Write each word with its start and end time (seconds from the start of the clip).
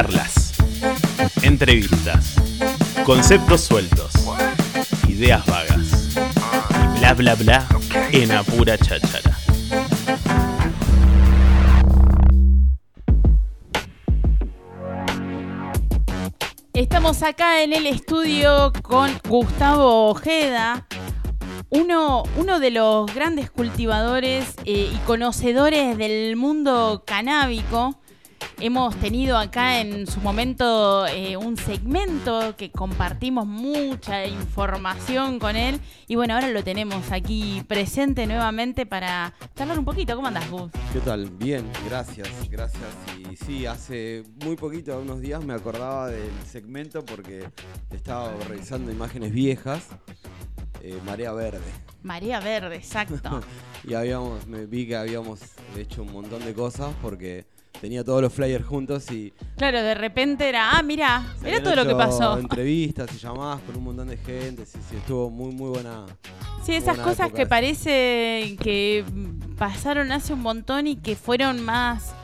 Charlas, 0.00 0.54
entrevistas, 1.42 2.36
conceptos 3.04 3.60
sueltos, 3.60 4.12
ideas 5.06 5.44
vagas 5.44 6.16
y 6.16 6.98
bla 7.00 7.12
bla 7.12 7.34
bla 7.34 7.66
en 8.10 8.32
apura 8.32 8.78
cháchara. 8.78 9.36
Estamos 16.72 17.22
acá 17.22 17.62
en 17.62 17.74
el 17.74 17.86
estudio 17.86 18.72
con 18.80 19.10
Gustavo 19.28 20.08
Ojeda, 20.08 20.86
uno, 21.68 22.24
de 22.58 22.70
los 22.70 23.14
grandes 23.14 23.50
cultivadores 23.50 24.54
eh, 24.64 24.90
y 24.94 24.96
conocedores 25.04 25.98
del 25.98 26.36
mundo 26.36 27.04
canábico. 27.06 27.99
Hemos 28.62 28.94
tenido 28.96 29.38
acá 29.38 29.80
en 29.80 30.06
su 30.06 30.20
momento 30.20 31.06
eh, 31.06 31.34
un 31.38 31.56
segmento 31.56 32.54
que 32.56 32.70
compartimos 32.70 33.46
mucha 33.46 34.26
información 34.26 35.38
con 35.38 35.56
él 35.56 35.80
y 36.06 36.14
bueno, 36.16 36.34
ahora 36.34 36.48
lo 36.48 36.62
tenemos 36.62 37.10
aquí 37.10 37.62
presente 37.66 38.26
nuevamente 38.26 38.84
para 38.84 39.32
charlar 39.56 39.78
un 39.78 39.86
poquito. 39.86 40.14
¿Cómo 40.14 40.28
andas, 40.28 40.50
Gus? 40.50 40.70
¿Qué 40.92 41.00
tal? 41.00 41.30
Bien, 41.30 41.64
gracias, 41.88 42.28
gracias. 42.50 42.82
Y 43.30 43.34
sí, 43.36 43.64
hace 43.64 44.24
muy 44.44 44.56
poquito, 44.56 44.98
unos 45.00 45.22
días, 45.22 45.42
me 45.42 45.54
acordaba 45.54 46.08
del 46.08 46.30
segmento 46.46 47.02
porque 47.02 47.48
estaba 47.90 48.30
revisando 48.46 48.92
imágenes 48.92 49.32
viejas. 49.32 49.86
eh, 50.82 50.98
Marea 51.06 51.32
Verde. 51.32 51.60
Marea 52.02 52.40
Verde, 52.40 52.76
exacto. 52.76 53.40
Y 53.88 53.94
habíamos, 53.94 54.46
me 54.46 54.66
vi 54.66 54.86
que 54.86 54.96
habíamos 54.96 55.40
hecho 55.74 56.02
un 56.02 56.12
montón 56.12 56.44
de 56.44 56.52
cosas 56.52 56.92
porque 57.00 57.46
tenía 57.80 58.04
todos 58.04 58.20
los 58.22 58.32
flyers 58.32 58.64
juntos 58.64 59.10
y 59.10 59.32
claro, 59.56 59.82
de 59.82 59.94
repente 59.94 60.48
era, 60.48 60.72
ah, 60.72 60.82
mira, 60.82 61.24
mira 61.42 61.62
todo 61.62 61.74
lo 61.76 61.86
que 61.86 61.94
pasó. 61.94 62.38
Entrevistas 62.38 63.08
y 63.14 63.18
llamadas 63.18 63.60
con 63.62 63.76
un 63.76 63.84
montón 63.84 64.08
de 64.08 64.16
gente. 64.16 64.66
Sí, 64.66 64.78
sí, 64.90 64.96
estuvo 64.96 65.30
muy, 65.30 65.52
muy 65.52 65.70
buena. 65.70 66.06
Sí, 66.64 66.74
esas 66.74 66.96
buena 66.96 67.04
cosas 67.04 67.32
que 67.32 67.42
esa. 67.42 67.48
parece 67.48 68.56
que 68.60 69.04
pasaron 69.56 70.12
hace 70.12 70.32
un 70.32 70.40
montón 70.40 70.86
y 70.86 70.96
que 70.96 71.16
fueron 71.16 71.62
más, 71.64 72.14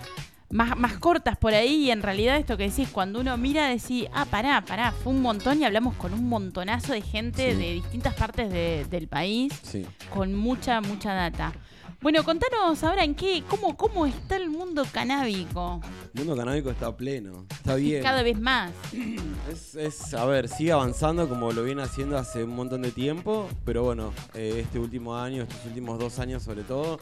más, 0.50 0.76
más 0.76 0.98
cortas 0.98 1.36
por 1.36 1.54
ahí 1.54 1.86
y 1.86 1.90
en 1.90 2.02
realidad 2.02 2.36
esto 2.36 2.56
que 2.56 2.68
decís, 2.68 2.88
cuando 2.92 3.20
uno 3.20 3.36
mira 3.36 3.68
decís, 3.68 4.06
ah, 4.12 4.26
pará, 4.26 4.62
pará, 4.64 4.92
fue 4.92 5.12
un 5.12 5.22
montón 5.22 5.60
y 5.60 5.64
hablamos 5.64 5.94
con 5.96 6.12
un 6.12 6.28
montonazo 6.28 6.92
de 6.92 7.00
gente 7.02 7.52
Sí. 7.52 7.58
de 7.58 7.72
distintas 7.74 8.14
partes 8.14 8.50
de- 8.50 8.86
del 8.90 9.08
país 9.08 9.52
Sí. 9.62 9.84
con 10.12 10.34
mucha, 10.34 10.80
mucha 10.80 11.12
data. 11.14 11.52
Bueno, 12.00 12.22
contanos 12.24 12.84
ahora 12.84 13.04
en 13.04 13.14
qué, 13.14 13.42
cómo, 13.48 13.76
cómo 13.76 14.06
está 14.06 14.36
el 14.36 14.50
mundo 14.50 14.84
canábico. 14.92 15.80
El 16.14 16.20
mundo 16.20 16.36
canábico 16.36 16.70
está 16.70 16.94
pleno. 16.94 17.46
Está 17.50 17.74
bien. 17.76 18.02
Cada 18.02 18.22
vez 18.22 18.38
más. 18.38 18.72
Es, 19.50 19.76
es, 19.76 20.12
a 20.12 20.24
ver, 20.24 20.48
sigue 20.48 20.72
avanzando 20.72 21.28
como 21.28 21.52
lo 21.52 21.62
viene 21.62 21.80
haciendo 21.80 22.18
hace 22.18 22.42
un 22.42 22.56
montón 22.56 22.82
de 22.82 22.90
tiempo, 22.90 23.48
pero 23.64 23.84
bueno, 23.84 24.12
eh, 24.34 24.62
este 24.64 24.80
último 24.80 25.16
año, 25.16 25.44
estos 25.44 25.64
últimos 25.66 26.00
dos 26.00 26.18
años 26.18 26.42
sobre 26.42 26.64
todo, 26.64 26.98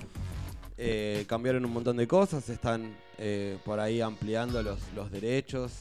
eh, 0.76 1.24
cambiaron 1.26 1.64
un 1.64 1.72
montón 1.72 1.96
de 1.96 2.06
cosas, 2.06 2.46
están 2.50 2.94
eh, 3.16 3.56
por 3.64 3.80
ahí 3.80 4.02
ampliando 4.02 4.62
los, 4.62 4.78
los 4.94 5.10
derechos, 5.10 5.72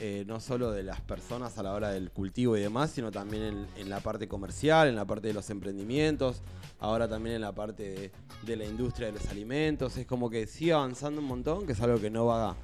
eh, 0.00 0.24
no 0.26 0.40
solo 0.40 0.70
de 0.70 0.82
las 0.82 1.00
personas 1.00 1.58
a 1.58 1.62
la 1.62 1.72
hora 1.72 1.90
del 1.90 2.10
cultivo 2.10 2.56
y 2.56 2.60
demás, 2.60 2.90
sino 2.90 3.10
también 3.10 3.66
en, 3.76 3.90
la 3.90 4.00
parte 4.00 4.28
comercial, 4.28 4.88
en 4.88 4.96
la 4.96 5.04
parte 5.04 5.28
de 5.28 5.34
los 5.34 5.50
emprendimientos, 5.50 6.42
ahora 6.80 7.08
también 7.08 7.36
en 7.36 7.42
la 7.42 7.52
parte 7.52 8.12
de, 8.44 8.56
la 8.56 8.64
industria 8.64 9.08
de 9.08 9.14
los 9.14 9.26
alimentos, 9.28 9.96
es 9.96 10.06
como 10.06 10.30
que 10.30 10.46
sigue 10.46 10.72
avanzando 10.72 11.20
un 11.20 11.26
montón, 11.26 11.66
que 11.66 11.72
es 11.72 11.80
algo 11.80 12.00
que 12.00 12.10
no 12.10 12.26
va 12.26 12.56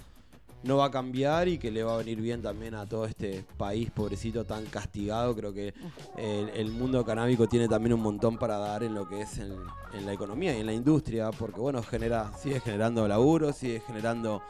no 0.65 0.77
va 0.77 0.87
a 0.87 0.91
cambiar 0.91 1.47
y 1.47 1.57
que 1.57 1.71
le 1.71 1.85
va 1.85 1.95
a 1.95 1.99
venir 1.99 2.21
bien 2.21 2.43
también 2.43 2.75
a 2.75 2.85
todo 2.85 3.05
este 3.05 3.45
país 3.57 3.93
pobrecito 3.93 4.45
tan 4.45 4.67
castigado. 4.67 5.37
Creo 5.37 5.53
que 5.53 5.73
el, 6.17 6.49
el 6.49 6.73
mundo 6.73 7.05
canábico 7.05 7.47
tiene 7.47 7.69
también 7.69 7.93
un 7.93 8.01
montón 8.01 8.37
para 8.39 8.59
dar 8.59 8.83
en 8.83 8.93
lo 8.93 9.09
que 9.09 9.21
es 9.21 9.39
en, 9.39 9.55
en 9.95 10.05
la 10.05 10.13
economía 10.13 10.57
y 10.57 10.61
en 10.61 10.67
la 10.67 10.73
industria, 10.73 11.31
porque 11.31 11.61
bueno, 11.61 11.83
genera, 11.83 12.33
sigue 12.37 12.59
generando 12.59 13.07
laburo, 13.07 13.53
sigue 13.53 13.81
generando 13.87 14.43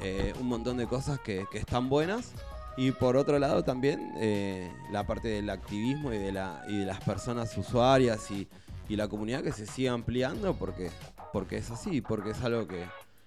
eh, 0.00 0.32
un 0.40 0.48
montón 0.48 0.76
de 0.76 0.86
cosas 0.86 1.20
que, 1.20 1.46
que 1.50 1.58
están 1.58 1.88
buenas. 1.88 2.32
Y 2.76 2.92
por 2.92 3.16
otro 3.16 3.38
lado 3.38 3.62
también 3.64 4.12
eh, 4.16 4.72
la 4.90 5.06
parte 5.06 5.28
del 5.28 5.50
activismo 5.50 6.12
y 6.12 6.18
de, 6.18 6.32
la, 6.32 6.62
y 6.68 6.78
de 6.78 6.86
las 6.86 7.00
personas 7.00 7.56
usuarias 7.58 8.30
y, 8.30 8.48
y 8.88 8.96
la 8.96 9.08
comunidad 9.08 9.42
que 9.42 9.52
se 9.52 9.66
sigue 9.66 9.88
ampliando 9.88 10.54
porque, 10.54 10.90
porque 11.32 11.58
es 11.58 11.70
así, 11.70 12.00
porque 12.00 12.30
es 12.30 12.42
algo 12.42 12.66
que, 12.66 12.84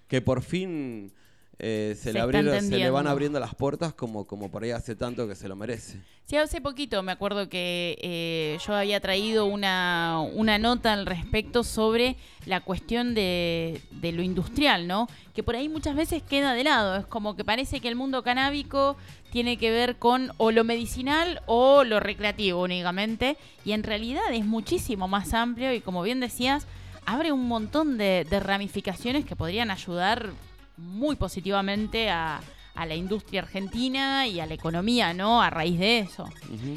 que 0.08 0.20
por 0.20 0.42
fin 0.42 1.12
eh, 1.58 1.94
se, 1.96 2.04
Se 2.04 2.12
le 2.12 2.18
está 2.18 2.22
abrieron- 2.24 2.44
se 2.46 2.50
le 2.52 2.64
entendiendo. 2.64 2.92
van 2.94 3.06
abriendo 3.06 3.40
las 3.40 3.54
puertas 3.54 3.94
como, 3.94 4.26
como 4.26 4.50
por 4.50 4.62
ahí 4.64 4.70
hace 4.70 4.96
tanto 4.96 5.26
que 5.28 5.34
se 5.34 5.48
lo 5.48 5.56
merece. 5.56 6.00
Sí, 6.26 6.36
hace 6.36 6.60
poquito 6.62 7.02
me 7.02 7.12
acuerdo 7.12 7.48
que 7.50 7.98
eh, 8.00 8.58
yo 8.66 8.74
había 8.74 8.98
traído 9.00 9.44
una, 9.44 10.20
una 10.34 10.58
nota 10.58 10.92
al 10.94 11.04
respecto 11.04 11.62
sobre 11.62 12.16
la 12.46 12.60
cuestión 12.62 13.14
de, 13.14 13.80
de 13.90 14.12
lo 14.12 14.22
industrial, 14.22 14.86
¿no? 14.86 15.06
Que 15.34 15.42
por 15.42 15.54
ahí 15.54 15.68
muchas 15.68 15.94
veces 15.94 16.22
queda 16.22 16.54
de 16.54 16.64
lado. 16.64 16.96
Es 16.96 17.06
como 17.06 17.36
que 17.36 17.44
parece 17.44 17.80
que 17.80 17.88
el 17.88 17.94
mundo 17.96 18.22
canábico 18.22 18.96
tiene 19.32 19.58
que 19.58 19.70
ver 19.70 19.96
con 19.96 20.32
o 20.38 20.50
lo 20.50 20.64
medicinal 20.64 21.42
o 21.46 21.84
lo 21.84 22.00
recreativo 22.00 22.62
únicamente. 22.62 23.36
Y 23.66 23.72
en 23.72 23.82
realidad 23.82 24.22
es 24.32 24.46
muchísimo 24.46 25.08
más 25.08 25.34
amplio 25.34 25.74
y 25.74 25.80
como 25.80 26.02
bien 26.02 26.20
decías, 26.20 26.66
abre 27.04 27.32
un 27.32 27.46
montón 27.46 27.98
de, 27.98 28.26
de 28.30 28.40
ramificaciones 28.40 29.26
que 29.26 29.36
podrían 29.36 29.70
ayudar 29.70 30.30
muy 30.76 31.16
positivamente 31.16 32.10
a, 32.10 32.40
a 32.74 32.86
la 32.86 32.94
industria 32.96 33.42
argentina 33.42 34.26
y 34.26 34.40
a 34.40 34.46
la 34.46 34.54
economía, 34.54 35.14
¿no? 35.14 35.40
A 35.40 35.48
raíz 35.50 35.78
de 35.78 36.00
eso. 36.00 36.24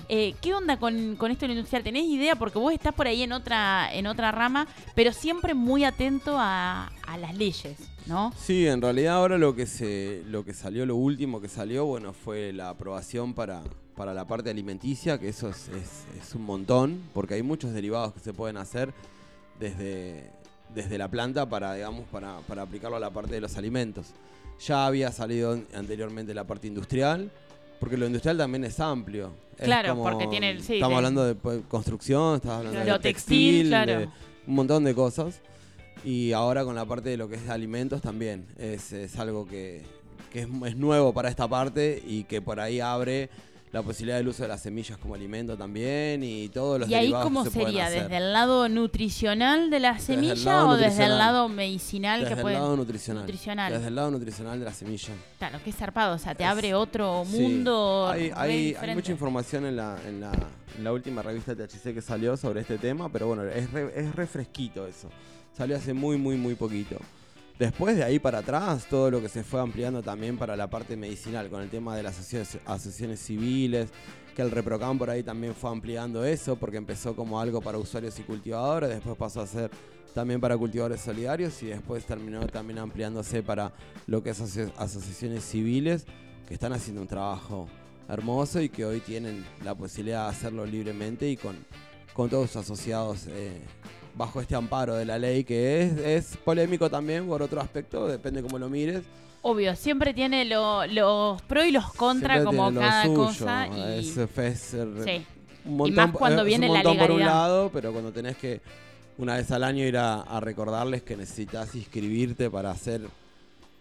Eh, 0.09 0.35
¿Qué 0.41 0.53
onda 0.53 0.78
con, 0.78 1.16
con 1.16 1.31
esto 1.31 1.46
en 1.46 1.50
lo 1.52 1.53
industrial? 1.56 1.84
¿Tenés 1.84 2.06
idea? 2.06 2.36
Porque 2.36 2.59
vos 2.59 2.72
estás 2.74 2.94
por 2.94 3.07
ahí 3.07 3.24
en 3.24 3.31
otra, 3.31 3.90
en 3.94 4.06
otra 4.06 4.31
rama, 4.31 4.68
pero 4.96 5.12
siempre 5.12 5.53
muy 5.56 5.84
atento 5.84 6.36
a, 6.38 6.91
a 7.07 7.18
las 7.18 7.36
leyes, 7.36 7.78
¿no? 8.06 8.31
Sí, 8.38 8.68
en 8.68 8.81
realidad 8.81 9.16
ahora 9.16 9.38
lo 9.40 9.56
que 9.56 9.66
se, 9.66 10.22
lo 10.28 10.46
que 10.46 10.53
salió, 10.53 10.86
lo 10.86 10.96
último 10.96 11.41
que 11.41 11.47
salió, 11.50 11.86
bueno, 11.86 12.13
fue 12.13 12.53
la 12.53 12.69
aprobación 12.69 13.34
para, 13.34 13.63
para 13.96 14.13
la 14.13 14.25
parte 14.28 14.52
alimenticia, 14.52 15.18
que 15.19 15.30
eso 15.30 15.50
es, 15.50 15.69
es- 15.69 16.06
es 16.22 16.36
un 16.36 16.44
montón, 16.44 17.02
porque 17.16 17.34
hay 17.34 17.41
muchos 17.41 17.74
derivados 17.74 18.13
que 18.13 18.19
se 18.19 18.34
pueden 18.34 18.57
hacer 18.57 18.94
desde, 19.59 20.30
desde 20.73 20.97
la 20.97 21.09
planta 21.09 21.47
para, 21.47 21.73
digamos, 21.73 22.05
para, 22.11 22.39
para 22.47 22.61
aplicarlo 22.63 22.97
a 22.97 23.00
la 23.00 23.09
parte 23.09 23.33
de 23.35 23.41
los 23.41 23.57
alimentos. 23.57 24.07
Ya 24.66 24.85
había 24.88 25.11
salido 25.11 25.59
anteriormente 25.73 26.33
la 26.33 26.45
parte 26.45 26.67
industrial, 26.67 27.29
porque 27.79 27.97
lo 27.97 28.05
industrial 28.07 28.38
también 28.38 28.63
es 28.63 28.79
amplio. 28.79 29.31
Es 29.57 29.66
Claro, 29.66 29.89
como- 29.89 30.03
porque 30.03 30.27
tiene 30.27 30.51
el- 30.51 30.63
sí, 30.63 30.75
Estamos 30.75 30.94
de- 30.94 30.97
hablando 30.97 31.25
de 31.25 31.35
pues, 31.35 31.61
construcción, 31.67 32.35
estamos 32.35 32.57
hablando 32.59 32.79
Lo 32.83 32.94
de 32.94 33.00
textil, 33.00 33.51
textil, 33.53 33.67
claro. 33.69 34.00
de 34.00 34.09
un 34.47 34.56
montón 34.56 34.83
de 34.83 34.94
cosas. 34.95 35.41
Y 36.03 36.31
ahora 36.31 36.63
con 36.63 36.75
la 36.75 36.85
parte 36.85 37.09
de 37.09 37.17
lo 37.17 37.27
que 37.27 37.35
es 37.35 37.45
de 37.45 37.51
alimentos 37.51 38.01
también. 38.01 38.45
Es, 38.57 38.94
es 38.94 39.17
algo 39.17 39.45
que, 39.47 39.83
que 40.31 40.41
es, 40.41 40.47
es 40.66 40.75
nuevo 40.75 41.13
para 41.13 41.29
esta 41.29 41.47
parte 41.47 42.01
y 42.06 42.23
que 42.25 42.41
por 42.41 42.59
ahí 42.59 42.79
abre 42.79 43.29
la 43.77 43.83
posibilidad 43.83 44.17
del 44.17 44.27
uso 44.27 44.43
de 44.43 44.49
las 44.49 44.61
semillas 44.61 44.97
como 44.97 45.15
alimento 45.15 45.57
también 45.57 46.23
y 46.23 46.49
todos 46.49 46.79
los 46.79 46.89
¿Y 46.89 46.95
ahí 46.95 47.11
cómo 47.11 47.43
que 47.43 47.49
se 47.49 47.53
pueden 47.59 47.73
sería? 47.73 47.89
¿Desde 47.89 48.17
el 48.17 48.33
lado 48.33 48.67
nutricional 48.69 49.69
de 49.69 49.79
la 49.79 49.91
el 49.91 49.99
semilla 49.99 50.65
o 50.65 50.75
desde 50.77 51.05
el 51.05 51.17
lado 51.17 51.47
medicinal 51.49 52.19
Desde 52.21 52.33
que 52.33 52.39
el 52.39 52.41
puede...? 52.43 52.55
lado 52.55 52.75
nutricional. 52.75 53.23
nutricional. 53.23 53.73
Desde 53.73 53.88
el 53.88 53.95
lado 53.95 54.11
nutricional 54.11 54.59
de 54.59 54.65
la 54.65 54.73
semilla. 54.73 55.13
Claro, 55.38 55.59
qué 55.63 55.71
zarpado, 55.71 56.15
o 56.15 56.19
sea, 56.19 56.35
te 56.35 56.43
Es- 56.43 56.49
abre 56.49 56.73
otro 56.73 57.23
Sí. 57.25 57.39
mundo 57.39 58.09
Hay, 58.11 58.31
hay- 58.35 58.75
hay 58.79 58.95
mucha 58.95 59.11
información 59.11 59.65
en 59.65 59.75
la, 59.75 59.97
en, 60.07 60.19
la, 60.21 60.31
en 60.77 60.83
la 60.83 60.91
última 60.94 61.21
revista 61.21 61.55
THC 61.55 61.94
que 61.94 62.01
salió 62.01 62.35
sobre 62.38 62.61
este 62.61 62.77
tema, 62.77 63.09
pero 63.09 63.27
bueno, 63.27 63.44
es 63.45 63.71
re, 63.71 63.91
es 63.95 64.15
re 64.15 64.27
fresquito 64.27 64.85
eso. 64.88 65.09
Salió 65.55 65.75
hace 65.77 65.94
muy, 65.94 66.17
muy, 66.17 66.35
muy 66.35 66.55
poquito. 66.55 66.97
Después 67.59 67.97
de 67.97 68.03
ahí 68.03 68.19
para 68.19 68.40
atrás, 68.40 68.85
todo 68.88 69.09
lo 69.09 69.19
que 69.19 69.29
se 69.29 69.44
fue 69.44 69.59
ampliando 69.59 70.03
también 70.03 70.38
para 70.38 70.56
la 70.56 70.69
parte 70.69 70.95
medicinal, 70.95 71.50
con 71.50 71.63
el 71.63 71.69
tema 71.69 71.95
de 71.95 72.03
las 72.03 72.19
asociaciones, 72.19 73.19
civiles, 73.19 73.89
que 74.36 74.44
el 74.44 74.51
ReproCam 74.51 75.00
por 75.00 75.09
ahí 75.09 75.24
también 75.24 75.56
fue 75.56 75.71
ampliando 75.71 76.24
eso, 76.24 76.56
porque 76.57 76.77
empezó 76.77 77.15
como 77.15 77.39
algo 77.39 77.59
para 77.59 77.80
usuarios 77.80 78.19
y 78.19 78.24
cultivadores, 78.24 78.89
después 78.89 79.18
pasó 79.18 79.42
a 79.42 79.48
ser 79.48 79.71
también 80.13 80.39
para 80.39 80.56
cultivadores 80.56 81.01
solidarios 81.01 81.63
y 81.63 81.68
después 81.68 82.06
terminó 82.06 82.45
también 82.45 82.77
ampliándose 82.77 83.42
para 83.42 83.74
lo 84.06 84.21
que 84.21 84.30
es 84.31 84.39
aso- 84.39 84.71
asociaciones 84.77 85.44
civiles, 85.44 86.06
que 86.48 86.54
están 86.54 86.74
haciendo 86.74 87.01
un 87.01 87.07
trabajo 87.07 87.68
hermoso 88.07 88.62
y 88.62 88.69
que 88.69 88.86
hoy 88.86 89.00
tienen 89.00 89.44
la 89.63 89.74
posibilidad 89.74 90.25
de 90.25 90.30
hacerlo 90.30 90.63
libremente 90.63 91.27
y 91.27 91.38
con, 91.38 91.57
con 92.13 92.30
todos 92.30 92.51
sus 92.51 92.57
asociados 92.57 93.25
eh, 93.27 93.59
bajo 94.18 94.42
este 94.42 94.56
amparo 94.56 94.96
de 94.96 95.06
la 95.06 95.18
ley, 95.19 95.44
que 95.44 95.81
es, 95.84 95.98
es 95.98 96.38
polémico 96.38 96.90
también 96.90 97.28
por 97.28 97.42
otro 97.42 97.62
aspecto, 97.62 98.08
depende 98.08 98.42
cómo 98.42 98.58
lo 98.58 98.69
mires. 98.69 99.04
Obvio, 99.44 99.75
siempre 99.75 100.14
tiene 100.14 100.44
lo- 100.46 100.86
los 100.88 101.42
pros 101.44 101.66
y 101.66 101.72
los 101.72 101.94
contras 101.94 102.44
como 102.44 102.74
cada 102.74 103.04
suyo, 103.04 103.16
cosa. 103.16 103.68
Y, 103.68 104.00
Es, 104.00 104.18
es- 104.18 104.38
es- 104.38 104.75
sí. 105.06 105.25
un 105.66 105.78
montón, 105.78 105.96
más 105.96 106.12
cuando 106.18 106.42
es 106.42 106.48
viene 106.48 106.68
un 106.68 106.74
la 106.74 106.84
montón 106.84 106.98
por 106.98 107.12
un 107.16 107.19
lado, 107.22 107.69
pero 107.72 107.92
cuando 107.94 108.12
tenés 108.12 108.36
que 108.38 108.60
una 109.19 109.36
vez 109.36 109.50
al 109.52 109.64
año 109.64 109.84
ir 109.86 109.98
a, 109.98 110.22
a 110.22 110.40
recordarles 110.40 111.04
que 111.04 111.16
necesitas 111.16 111.74
inscribirte 111.75 112.50
para 112.50 112.72
hacer 112.72 113.02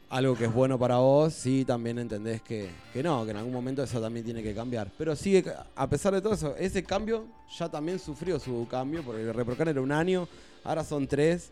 algo 0.08 0.36
que 0.36 0.44
es 0.44 0.52
bueno 0.52 0.78
para 0.78 0.98
vos, 0.98 1.32
sí 1.34 1.64
también 1.64 1.98
entendés 1.98 2.40
que, 2.42 2.70
que 2.92 3.02
no, 3.02 3.24
que 3.24 3.32
en 3.32 3.38
algún 3.38 3.52
momento 3.52 3.82
eso 3.82 4.00
también 4.00 4.24
tiene 4.24 4.42
que 4.42 4.54
cambiar. 4.54 4.90
Pero 4.96 5.16
sigue, 5.16 5.44
a 5.74 5.88
pesar 5.88 6.14
de 6.14 6.20
todo 6.20 6.34
eso, 6.34 6.54
ese 6.56 6.84
cambio 6.84 7.26
ya 7.58 7.68
también 7.68 7.98
sufrió 7.98 8.38
su 8.38 8.66
cambio, 8.70 9.02
porque 9.02 9.22
el 9.22 9.34
ReproCan 9.34 9.68
era 9.68 9.80
un 9.80 9.92
año, 9.92 10.28
ahora 10.64 10.84
son 10.84 11.06
tres. 11.06 11.50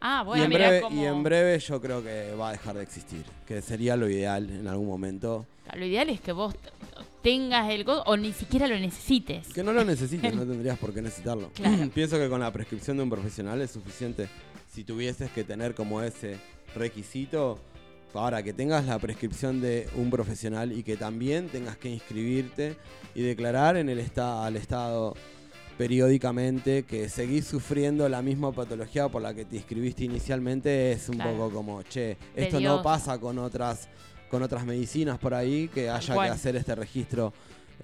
Ah, 0.00 0.24
bueno, 0.24 0.42
y, 0.42 0.44
en 0.44 0.50
mirá 0.50 0.68
breve, 0.68 0.86
y 0.90 1.04
en 1.04 1.22
breve 1.22 1.58
yo 1.60 1.80
creo 1.80 2.02
que 2.02 2.34
va 2.34 2.48
a 2.48 2.52
dejar 2.52 2.76
de 2.76 2.82
existir, 2.82 3.24
que 3.46 3.62
sería 3.62 3.96
lo 3.96 4.08
ideal 4.08 4.50
en 4.50 4.66
algún 4.66 4.88
momento. 4.88 5.46
Lo 5.76 5.86
ideal 5.86 6.10
es 6.10 6.20
que 6.20 6.32
vos 6.32 6.54
tengas 7.22 7.70
el 7.70 7.84
go 7.84 8.02
o 8.06 8.16
ni 8.16 8.32
siquiera 8.32 8.66
lo 8.66 8.76
necesites. 8.78 9.46
Que 9.52 9.62
no 9.62 9.72
lo 9.72 9.84
necesites, 9.84 10.34
no 10.34 10.44
tendrías 10.44 10.76
por 10.76 10.92
qué 10.92 11.00
necesitarlo. 11.00 11.50
Claro. 11.54 11.88
Pienso 11.94 12.18
que 12.18 12.28
con 12.28 12.40
la 12.40 12.52
prescripción 12.52 12.96
de 12.96 13.04
un 13.04 13.10
profesional 13.10 13.60
es 13.62 13.70
suficiente. 13.70 14.28
Si 14.72 14.82
tuvieses 14.82 15.30
que 15.30 15.44
tener 15.44 15.74
como 15.74 16.02
ese 16.02 16.36
requisito, 16.74 17.58
ahora 18.14 18.42
que 18.42 18.52
tengas 18.52 18.86
la 18.86 18.98
prescripción 18.98 19.60
de 19.60 19.88
un 19.96 20.10
profesional 20.10 20.72
y 20.72 20.82
que 20.82 20.96
también 20.96 21.48
tengas 21.48 21.76
que 21.76 21.88
inscribirte 21.90 22.76
y 23.14 23.22
declarar 23.22 23.76
en 23.76 23.88
el 23.88 23.98
esta- 23.98 24.44
al 24.46 24.56
Estado 24.56 25.14
periódicamente 25.78 26.84
que 26.84 27.08
seguís 27.08 27.46
sufriendo 27.46 28.08
la 28.08 28.22
misma 28.22 28.52
patología 28.52 29.08
por 29.08 29.20
la 29.22 29.34
que 29.34 29.44
te 29.44 29.56
inscribiste 29.56 30.04
inicialmente 30.04 30.92
es 30.92 31.08
un 31.08 31.16
Claro. 31.16 31.32
poco 31.32 31.50
como, 31.54 31.82
che, 31.82 32.16
esto 32.36 32.60
no 32.60 32.82
pasa 32.82 33.18
con 33.18 33.38
otras 33.38 33.88
con 34.30 34.42
otras 34.42 34.64
medicinas 34.64 35.18
por 35.18 35.34
ahí 35.34 35.68
que 35.68 35.90
haya 35.90 36.14
que 36.14 36.20
hacer 36.30 36.56
este 36.56 36.74
registro 36.74 37.34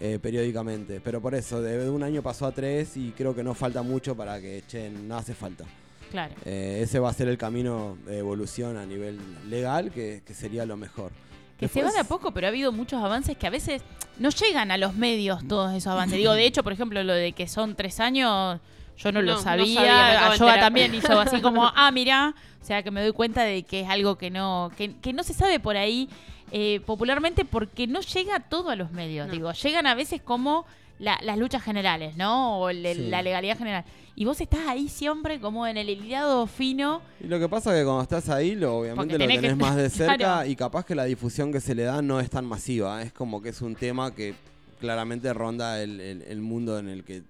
eh, 0.00 0.18
periódicamente. 0.22 1.00
Pero 1.02 1.20
por 1.20 1.34
eso, 1.34 1.60
de 1.60 1.90
un 1.90 2.02
año 2.02 2.22
pasó 2.22 2.46
a 2.46 2.52
tres 2.52 2.96
y 2.96 3.10
creo 3.10 3.34
que 3.34 3.42
no 3.42 3.52
falta 3.52 3.82
mucho 3.82 4.14
para 4.16 4.40
que, 4.40 4.62
che, 4.66 4.88
no 4.88 5.16
hace 5.18 5.34
falta. 5.34 5.64
Claro. 6.10 6.34
Eh, 6.44 6.80
ese 6.82 6.98
va 6.98 7.10
a 7.10 7.12
ser 7.12 7.28
el 7.28 7.38
camino 7.38 7.96
de 8.06 8.18
evolución 8.18 8.76
a 8.76 8.86
nivel 8.86 9.18
legal, 9.48 9.90
que, 9.90 10.22
que 10.26 10.34
sería 10.34 10.64
lo 10.66 10.76
mejor. 10.76 11.12
Que 11.58 11.66
se 11.68 11.82
va 11.82 11.90
de 11.90 11.98
a 11.98 12.04
poco, 12.04 12.32
pero 12.32 12.46
ha 12.46 12.50
habido 12.50 12.70
muchos 12.70 13.02
avances 13.02 13.36
que 13.36 13.46
a 13.46 13.50
veces 13.50 13.82
no 14.18 14.30
llegan 14.30 14.70
a 14.70 14.76
los 14.76 14.94
medios 14.94 15.46
todos 15.48 15.74
esos 15.74 15.88
avances. 15.92 16.16
Digo, 16.18 16.32
de 16.34 16.46
hecho, 16.46 16.62
por 16.62 16.72
ejemplo, 16.72 17.02
lo 17.02 17.12
de 17.12 17.32
que 17.32 17.48
son 17.48 17.74
tres 17.74 17.98
años, 17.98 18.60
yo 18.96 19.12
no, 19.12 19.20
No, 19.20 19.26
lo 19.26 19.32
no 19.34 19.42
sabía. 19.42 20.32
enterar. 20.32 20.60
también 20.60 20.94
hizo 20.94 21.18
así 21.20 21.40
como, 21.40 21.66
ah, 21.74 21.90
mira. 21.90 22.34
O 22.62 22.64
sea, 22.64 22.82
que 22.82 22.90
me 22.90 23.02
doy 23.02 23.12
cuenta 23.12 23.42
de 23.42 23.62
que 23.62 23.80
es 23.80 23.88
algo 23.88 24.18
que 24.18 24.30
no, 24.30 24.70
que, 24.76 24.94
que 24.96 25.12
no 25.12 25.22
se 25.22 25.32
sabe 25.34 25.58
por 25.58 25.76
ahí 25.76 26.08
eh, 26.52 26.80
popularmente 26.86 27.44
porque 27.44 27.86
no 27.86 28.00
llega 28.00 28.40
todo 28.40 28.70
a 28.70 28.76
los 28.76 28.92
medios. 28.92 29.26
No. 29.26 29.32
Digo, 29.32 29.52
llegan 29.52 29.86
a 29.86 29.94
veces 29.94 30.20
como 30.22 30.64
la- 30.98 31.18
las 31.22 31.38
luchas 31.38 31.62
generales, 31.62 32.16
¿no? 32.16 32.60
O 32.60 32.70
le- 32.72 32.94
Sí. 32.94 33.08
la 33.08 33.22
legalidad 33.22 33.56
general. 33.58 33.84
Y 34.16 34.24
vos 34.24 34.40
estás 34.40 34.60
ahí 34.66 34.88
siempre 34.88 35.38
como 35.40 35.66
en 35.66 35.76
el 35.76 35.88
hilado 35.90 36.46
fino. 36.48 37.02
Y 37.20 37.28
lo 37.28 37.38
que 37.38 37.48
pasa 37.48 37.72
es 37.72 37.80
que 37.80 37.84
cuando 37.84 38.02
estás 38.02 38.28
ahí, 38.28 38.56
lo, 38.56 38.78
obviamente 38.78 39.12
lo 39.14 39.18
tenés 39.18 39.36
tenés 39.36 39.52
que- 39.52 39.62
más 39.62 39.76
de 39.76 39.90
cerca 39.90 40.16
Claro. 40.16 40.48
y 40.50 40.56
capaz 40.56 40.84
que 40.84 40.94
la 40.96 41.04
difusión 41.04 41.52
que 41.52 41.60
se 41.60 41.74
le 41.74 41.84
da 41.84 42.02
no 42.02 42.18
es 42.18 42.28
tan 42.30 42.44
masiva. 42.44 43.00
Es 43.02 43.12
como 43.12 43.40
que 43.40 43.50
es 43.50 43.62
un 43.62 43.76
tema 43.76 44.12
que 44.14 44.34
claramente 44.80 45.32
ronda 45.32 45.80
el, 45.82 46.00
el- 46.00 46.22
el 46.22 46.40
mundo 46.40 46.78
en 46.78 46.88
el 46.88 47.04
que 47.04 47.22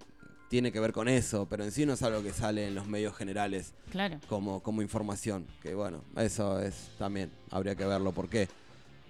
tiene 0.49 0.71
que 0.71 0.79
ver 0.79 0.91
con 0.93 1.07
eso, 1.07 1.45
pero 1.47 1.63
en 1.63 1.71
sí 1.71 1.85
no 1.85 1.93
es 1.93 2.01
algo 2.01 2.23
que 2.23 2.33
sale 2.33 2.67
en 2.67 2.73
los 2.73 2.87
medios 2.87 3.15
generales 3.15 3.73
Claro. 3.91 4.17
como, 4.27 4.61
como 4.63 4.81
información. 4.81 5.45
Que 5.61 5.75
bueno, 5.75 6.01
eso 6.17 6.59
es 6.59 6.89
también, 6.97 7.29
habría 7.51 7.75
que 7.75 7.85
verlo 7.85 8.11
por 8.13 8.29
qué. 8.29 8.47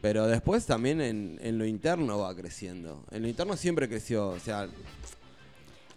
Pero 0.02 0.28
después 0.28 0.66
también 0.66 1.02
en, 1.02 1.40
en 1.42 1.58
lo 1.58 1.66
interno 1.66 2.20
va 2.20 2.34
creciendo. 2.36 3.04
En 3.12 3.22
lo 3.22 3.28
interno 3.28 3.58
siempre 3.58 3.90
creció. 3.90 4.30
O 4.30 4.40
sea, 4.40 4.68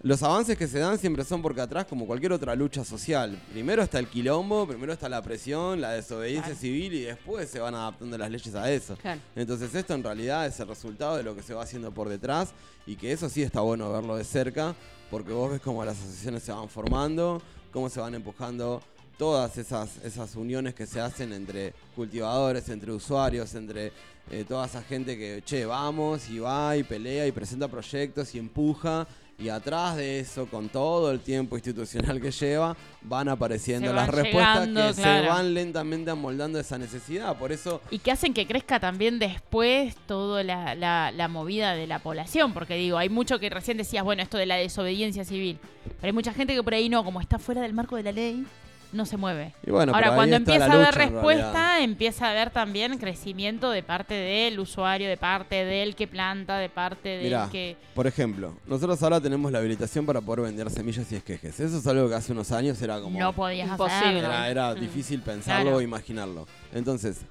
los 0.03 0.21
avances 0.25 0.59
que 0.59 0.67
se 0.67 0.81
dan 0.81 0.99
siempre 0.99 1.23
son 1.25 1.41
porque 1.43 1.61
atrás, 1.61 1.85
como 1.89 2.07
cualquier 2.09 2.33
otra 2.33 2.57
lucha 2.57 2.85
social, 2.85 3.41
primero 3.53 3.81
está 3.85 4.01
el 4.01 4.09
quilombo, 4.09 4.67
primero 4.67 4.93
está 4.93 5.09
la 5.09 5.23
presión, 5.23 5.81
la 5.81 5.93
desobediencia 5.93 6.47
Claro. 6.49 6.61
civil 6.61 6.93
y 6.95 7.03
después 7.03 7.49
se 7.49 7.61
van 7.61 7.77
adaptando 7.77 8.19
las 8.19 8.29
leyes 8.29 8.53
a 8.57 8.69
eso. 8.73 8.97
Claro. 8.97 9.21
Entonces 9.37 9.73
esto 9.73 9.95
en 9.95 10.03
realidad 10.03 10.45
es 10.47 10.59
el 10.59 10.67
resultado 10.67 11.17
de 11.17 11.23
lo 11.23 11.37
que 11.37 11.43
se 11.45 11.55
va 11.55 11.63
haciendo 11.63 11.93
por 11.93 12.09
detrás 12.09 12.53
y 12.85 12.97
que 12.97 13.13
eso 13.13 13.29
sí 13.29 13.43
está 13.45 13.61
bueno 13.61 13.93
verlo 13.93 14.17
de 14.17 14.25
cerca 14.25 14.75
porque 15.09 15.33
vos 15.33 15.53
ves 15.53 15.61
cómo 15.61 15.85
las 15.85 15.97
asociaciones 15.97 16.43
se 16.43 16.51
van 16.51 16.69
formando, 16.69 17.41
cómo 17.71 17.89
se 17.89 18.01
van 18.01 18.17
empujando 18.17 18.83
todas 19.23 19.57
esas, 19.57 19.99
esas 19.99 20.35
uniones 20.35 20.75
que 20.75 20.85
se 20.85 21.01
hacen 21.01 21.33
entre 21.33 21.73
cultivadores, 21.95 22.69
entre 22.71 22.91
usuarios, 22.91 23.55
entre 23.55 23.93
eh, 24.33 24.45
toda 24.49 24.67
esa 24.67 24.83
gente 24.83 25.17
que, 25.17 25.43
che, 25.45 25.65
vamos 25.65 26.29
y 26.29 26.41
va 26.41 26.77
y 26.77 26.83
pelea 26.83 27.25
y 27.29 27.31
presenta 27.31 27.69
proyectos 27.69 28.35
y 28.35 28.41
empuja. 28.41 29.07
Y 29.39 29.49
atrás 29.49 29.97
de 29.97 30.19
eso, 30.21 30.47
con 30.47 30.69
todo 30.69 31.13
el 31.13 31.21
tiempo 31.21 31.57
institucional 31.57 32.21
que 32.21 32.33
lleva, 32.33 32.77
van 33.03 33.29
apareciendo 33.29 33.93
las 33.93 34.09
respuestas 34.09 34.67
llegando, 34.69 34.87
que 34.89 34.95
se 34.95 35.21
van 35.29 35.55
lentamente 35.55 36.11
amoldando 36.11 36.59
esa 36.59 36.77
necesidad. 36.77 37.37
Por 37.39 37.53
eso 37.53 37.81
Y 37.93 38.01
que 38.01 38.11
hacen 38.11 38.35
que 38.35 38.45
crezca 38.47 38.81
también 38.81 39.21
después 39.21 39.95
toda 40.09 40.43
la, 40.43 40.75
la- 40.75 41.13
la 41.13 41.29
movida 41.29 41.75
de 41.75 41.87
la 41.87 42.01
población, 42.01 42.53
porque 42.53 42.75
digo, 42.75 42.99
hay 42.99 43.09
mucho 43.09 43.39
que 43.39 43.49
recién 43.51 43.77
decías, 43.79 44.03
bueno, 44.03 44.21
esto 44.23 44.37
de 44.37 44.47
la 44.47 44.57
desobediencia 44.57 45.25
civil, 45.25 45.59
pero 46.01 46.07
hay 46.09 46.13
mucha 46.13 46.33
gente 46.35 46.55
que 46.55 46.63
por 46.65 46.75
ahí 46.75 46.89
no, 46.89 47.05
como 47.05 47.21
está 47.21 47.39
fuera 47.39 47.63
del 47.63 47.73
marco 47.73 47.95
de 47.97 48.03
la 48.03 48.13
ley, 48.13 48.45
no 48.93 49.07
se 49.07 49.17
mueve. 49.17 49.55
Y 49.67 49.71
bueno, 49.71 49.95
Ahora, 49.95 50.15
cuando 50.15 50.37
empieza 50.37 50.67
a 50.67 50.73
haber 50.73 50.95
respuesta, 50.95 51.81
empieza 51.83 52.27
a 52.27 52.31
haber 52.31 52.51
también 52.51 52.99
crecimiento 52.99 53.71
de 53.71 53.83
parte 53.83 54.15
del 54.15 54.61
usuario, 54.61 55.09
de 55.09 55.17
parte 55.17 55.65
del 55.65 55.97
que 55.97 56.07
planta, 56.07 56.59
de 56.59 56.69
parte 56.69 57.09
del 57.09 57.25
Mirá, 57.25 57.49
que... 57.51 57.77
por 57.95 58.07
ejemplo, 58.07 58.55
nosotros 58.67 59.03
ahora 59.03 59.21
tenemos 59.21 59.51
la 59.51 59.59
habilitación 59.59 60.05
para 60.07 60.21
poder 60.21 60.43
vender 60.45 60.71
semillas 60.71 61.11
y 61.11 61.17
esquejes. 61.17 61.59
Eso 61.59 61.79
es 61.79 61.87
algo 61.87 62.09
que 62.09 62.15
hace 62.15 62.33
unos 62.33 62.53
años 62.53 62.81
era 62.83 63.01
como... 63.01 63.19
No 63.19 63.33
podías 63.33 63.69
Imposible. 63.69 63.97
hacerlo. 63.97 64.29
Era, 64.29 64.49
era 64.51 64.75
Mm. 64.75 64.81
difícil 64.81 65.21
pensarlo 65.23 65.63
Claro. 65.65 65.77
o 65.79 65.81
imaginarlo. 65.81 66.47
Entonces, 66.75 67.23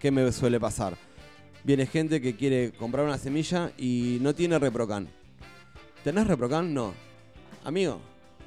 ¿qué 0.00 0.10
me 0.10 0.30
suele 0.32 0.58
pasar? 0.60 0.94
Viene 1.64 1.86
gente 1.86 2.20
que 2.20 2.36
quiere 2.36 2.70
comprar 2.72 3.04
una 3.04 3.18
semilla 3.18 3.72
y 3.76 4.18
no 4.20 4.34
tiene 4.34 4.58
Reprocan. 4.58 5.08
¿Tenés 6.04 6.26
Reprocan? 6.26 6.72
No. 6.72 6.94
Amigo, 7.64 8.00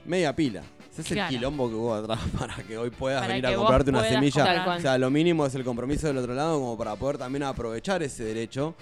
media 0.05 0.33
pila. 0.35 0.63
Ese 0.91 1.01
es 1.01 1.07
Claro. 1.07 1.29
el 1.29 1.35
quilombo 1.37 1.69
que 1.69 1.75
hubo 1.75 1.93
atrás 1.93 2.19
para 2.39 2.55
que 2.63 2.77
hoy 2.77 2.89
puedas 2.89 3.21
Para 3.21 3.33
venir 3.35 3.47
a 3.47 3.55
comprarte 3.55 3.89
una 3.91 4.03
semilla. 4.03 4.43
comprar. 4.45 4.77
O 4.77 4.81
sea, 4.81 4.97
lo 4.97 5.09
mínimo 5.09 5.45
es 5.45 5.55
el 5.55 5.63
compromiso 5.63 6.07
del 6.07 6.17
otro 6.17 6.33
lado 6.33 6.59
como 6.59 6.77
para 6.77 6.95
poder 6.95 7.17
también 7.17 7.43
aprovechar 7.43 8.03
ese 8.03 8.23
derecho 8.25 8.75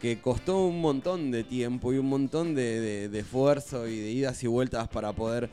que 0.00 0.18
costó 0.20 0.64
un 0.64 0.80
montón 0.80 1.30
de 1.30 1.44
tiempo 1.44 1.92
y 1.92 1.98
un 1.98 2.06
montón 2.08 2.54
de, 2.54 2.80
de- 2.80 3.08
de 3.10 3.18
esfuerzo 3.18 3.86
y 3.86 3.98
de 3.98 4.10
idas 4.10 4.42
y 4.42 4.46
vueltas 4.46 4.88
para 4.88 5.12
poder 5.12 5.50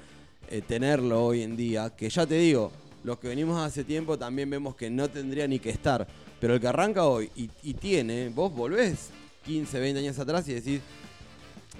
eh, 0.49 0.61
tenerlo 0.65 1.25
hoy 1.25 1.41
en 1.43 1.57
día. 1.57 1.89
Que 1.89 2.09
ya 2.09 2.25
te 2.25 2.35
digo, 2.35 2.71
los 3.03 3.19
que 3.19 3.27
venimos 3.27 3.59
hace 3.61 3.83
tiempo 3.83 4.17
también 4.17 4.49
vemos 4.49 4.75
que 4.75 4.89
no 4.89 5.09
tendría 5.09 5.45
ni 5.47 5.59
que 5.59 5.69
estar. 5.69 6.07
Pero 6.39 6.53
el 6.53 6.61
que 6.61 6.67
arranca 6.67 7.03
hoy 7.05 7.29
y, 7.35 7.49
y 7.63 7.73
tiene, 7.73 8.29
vos 8.29 8.53
volvés 8.55 9.09
15, 9.45 9.79
20 9.81 9.99
años 9.99 10.17
atrás 10.19 10.47
y 10.47 10.53
decís, 10.53 10.79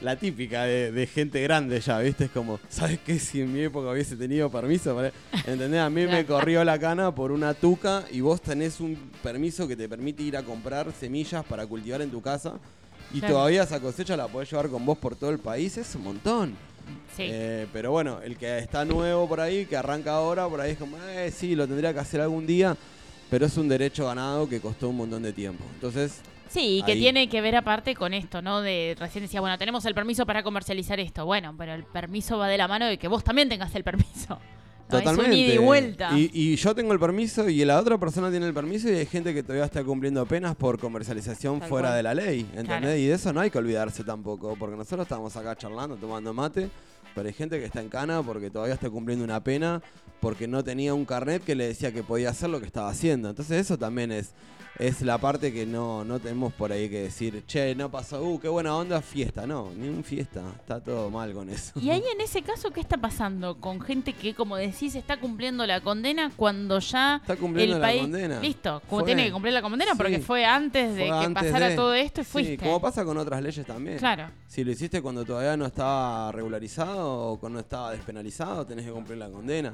la 0.02 0.16
típica 0.16 0.64
de, 0.66 0.92
de 0.92 1.08
gente 1.08 1.42
grande 1.42 1.80
ya, 1.82 2.00
¿viste? 2.00 2.26
Es 2.26 2.32
como, 2.32 2.60
¿sabes 2.70 3.00
qué? 3.06 3.18
Si 3.20 3.42
en 3.42 3.52
mi 3.52 3.62
época 3.62 3.90
hubiese 3.90 4.16
tenido 4.16 4.50
permiso, 4.50 4.96
para... 4.96 5.12
¿entendés? 5.46 5.80
A 5.82 5.90
mí 5.90 6.06
me 6.06 6.26
corrió 6.26 6.64
la 6.64 6.78
cana 6.80 7.14
por 7.14 7.32
una 7.32 7.54
tuca 7.54 8.06
y 8.12 8.22
vos 8.22 8.42
tenés 8.42 8.80
un 8.80 8.96
permiso 9.24 9.68
que 9.68 9.76
te 9.76 9.90
permite 9.90 10.24
ir 10.24 10.38
a 10.38 10.44
comprar 10.44 10.92
semillas 11.00 11.44
para 11.46 11.66
cultivar 11.66 12.02
en 12.02 12.12
tu 12.12 12.22
casa 12.22 12.54
y 13.14 13.20
Claro. 13.20 13.36
todavía 13.36 13.64
esa 13.64 13.80
cosecha 13.80 14.18
la 14.18 14.28
podés 14.28 14.52
llevar 14.52 14.68
con 14.70 14.86
vos 14.86 14.98
por 14.98 15.16
todo 15.16 15.30
el 15.32 15.40
país, 15.40 15.78
es 15.78 15.96
un 15.96 16.04
montón. 16.04 16.56
Sí. 17.16 17.24
Eh, 17.26 17.66
pero 17.74 17.92
bueno, 17.92 18.22
el 18.22 18.38
que 18.38 18.60
está 18.60 18.86
nuevo 18.86 19.28
por 19.28 19.40
ahí, 19.42 19.66
que 19.66 19.76
arranca 19.76 20.14
ahora, 20.14 20.48
por 20.48 20.62
ahí 20.62 20.72
es 20.72 20.78
como, 20.78 20.98
eh, 20.98 21.32
sí, 21.36 21.56
lo 21.56 21.68
tendría 21.68 21.94
que 21.94 22.00
hacer 22.00 22.22
algún 22.22 22.46
día, 22.46 22.78
pero 23.30 23.46
es 23.46 23.58
un 23.58 23.68
derecho 23.68 24.06
ganado 24.06 24.48
que 24.48 24.60
costó 24.62 24.90
un 24.90 24.98
montón 24.98 25.24
de 25.24 25.34
tiempo. 25.34 25.64
Entonces, 25.74 26.20
Sí, 26.50 26.80
y 26.80 26.84
que 26.84 26.94
Ahí. 26.94 27.00
tiene 27.00 27.30
que 27.30 27.42
ver 27.42 27.56
aparte 27.56 27.96
con 27.96 28.14
esto, 28.14 28.42
¿no? 28.42 28.62
De 28.62 28.96
recién 29.00 29.24
decía, 29.24 29.42
bueno, 29.42 29.58
tenemos 29.58 29.86
el 29.86 29.94
permiso 29.94 30.26
para 30.26 30.44
comercializar 30.44 31.00
esto. 31.00 31.26
Bueno, 31.26 31.54
pero 31.58 31.74
el 31.74 31.84
permiso 31.84 32.38
va 32.38 32.48
de 32.48 32.58
la 32.58 32.68
mano 32.68 32.86
de 32.86 32.98
que 32.98 33.08
vos 33.08 33.24
también 33.24 33.50
tengas 33.50 33.74
el 33.76 33.84
permiso. 33.84 34.08
¿no? 34.90 34.98
Totalmente. 35.00 35.32
Es 35.32 35.34
un 35.34 35.34
ida 35.38 35.54
y 35.54 35.58
vuelta. 35.58 36.10
Y, 36.18 36.32
y 36.34 36.56
yo 36.56 36.74
tengo 36.74 36.94
el 36.94 37.00
permiso 37.00 37.50
y 37.50 37.66
la 37.66 37.78
otra 37.78 37.98
persona 37.98 38.32
tiene 38.32 38.48
el 38.48 38.54
permiso 38.54 38.90
y 38.90 38.94
hay 38.94 39.06
gente 39.06 39.34
que 39.34 39.44
todavía 39.44 39.66
está 39.66 39.84
cumpliendo 39.84 40.26
penas 40.26 40.56
por 40.56 40.80
comercialización 40.80 41.60
Tal 41.60 41.68
fuera 41.68 41.90
cual. 41.90 41.98
de 41.98 42.04
la 42.04 42.14
ley, 42.14 42.40
¿entendés? 42.54 42.66
Claro. 42.80 42.96
Y 42.96 43.06
de 43.06 43.14
eso 43.14 43.34
no 43.34 43.42
hay 43.42 43.50
que 43.50 43.58
olvidarse 43.58 44.06
tampoco, 44.06 44.56
porque 44.58 44.78
nosotros 44.78 45.02
estamos 45.06 45.36
acá 45.36 45.58
charlando, 45.58 45.98
tomando 45.98 46.34
mate, 46.34 46.70
pero 47.14 47.28
hay 47.28 47.34
gente 47.34 47.60
que 47.60 47.66
está 47.66 47.82
en 47.82 47.90
cana 47.90 48.24
porque 48.24 48.50
todavía 48.50 48.76
está 48.76 48.90
cumpliendo 48.90 49.26
una 49.26 49.44
pena 49.44 49.82
porque 50.22 50.48
no 50.48 50.64
tenía 50.64 50.94
un 50.94 51.04
carnet 51.04 51.44
que 51.44 51.56
le 51.56 51.68
decía 51.68 51.92
que 51.92 52.02
podía 52.04 52.30
hacer 52.30 52.50
lo 52.50 52.62
que 52.62 52.66
estaba 52.66 52.90
haciendo. 52.90 53.30
Entonces 53.30 53.60
eso 53.60 53.78
también 53.78 54.12
es 54.14 54.32
es 54.80 55.02
la 55.02 55.18
parte 55.18 55.52
que 55.52 55.66
no, 55.66 56.06
no 56.06 56.20
tenemos 56.20 56.54
por 56.54 56.72
ahí 56.72 56.90
que 56.90 57.02
decir, 57.04 57.44
che, 57.48 57.74
no 57.76 57.90
pasó, 57.90 58.22
uh, 58.24 58.40
qué 58.40 58.48
buena 58.48 58.76
onda, 58.76 59.02
fiesta. 59.02 59.48
No, 59.48 59.72
ni 59.76 59.88
un 59.90 60.04
fiesta, 60.04 60.44
está 60.60 60.80
todo 60.80 61.10
mal 61.10 61.34
con 61.34 61.50
eso. 61.50 61.80
Y 61.80 61.90
ahí 61.90 62.04
en 62.14 62.22
ese 62.22 62.42
caso, 62.44 62.70
¿qué 62.72 62.80
está 62.82 62.98
pasando 62.98 63.58
con 63.60 63.82
gente 63.82 64.14
que, 64.14 64.36
como 64.36 64.56
decís, 64.56 64.94
está 64.96 65.20
cumpliendo 65.20 65.66
la 65.66 65.82
condena 65.82 66.32
cuando 66.36 66.80
ya 66.80 67.18
Está 67.18 67.36
cumpliendo 67.36 67.76
el 67.76 67.82
la 67.82 67.88
país... 67.88 68.02
condena. 68.02 68.40
Listo, 68.40 68.82
como 68.90 69.02
Fue. 69.02 69.06
tiene 69.08 69.26
que 69.26 69.32
cumplir 69.32 69.54
la 69.54 69.62
condena 69.62 69.96
porque 69.96 70.20
fue 70.20 70.46
antes 70.46 70.96
de 70.96 71.08
Fue 71.08 71.20
que 71.20 71.26
antes 71.26 71.44
pasara 71.44 71.70
de- 71.70 71.76
todo 71.76 71.94
esto 71.94 72.22
y 72.22 72.24
Sí, 72.24 72.30
fuiste. 72.32 72.58
como 72.58 72.80
pasa 72.80 73.04
con 73.04 73.18
otras 73.18 73.42
leyes 73.42 73.66
también. 73.66 73.98
Claro. 73.98 74.30
Si 74.48 74.64
lo 74.64 74.72
hiciste 74.72 75.02
cuando 75.02 75.26
todavía 75.26 75.58
no 75.58 75.66
estaba 75.66 76.32
regularizado 76.32 77.32
o 77.32 77.40
cuando 77.40 77.60
estaba 77.60 77.92
despenalizado, 77.92 78.66
tenés 78.66 78.86
que 78.86 78.92
cumplir 78.92 79.18
la 79.18 79.30
condena. 79.30 79.74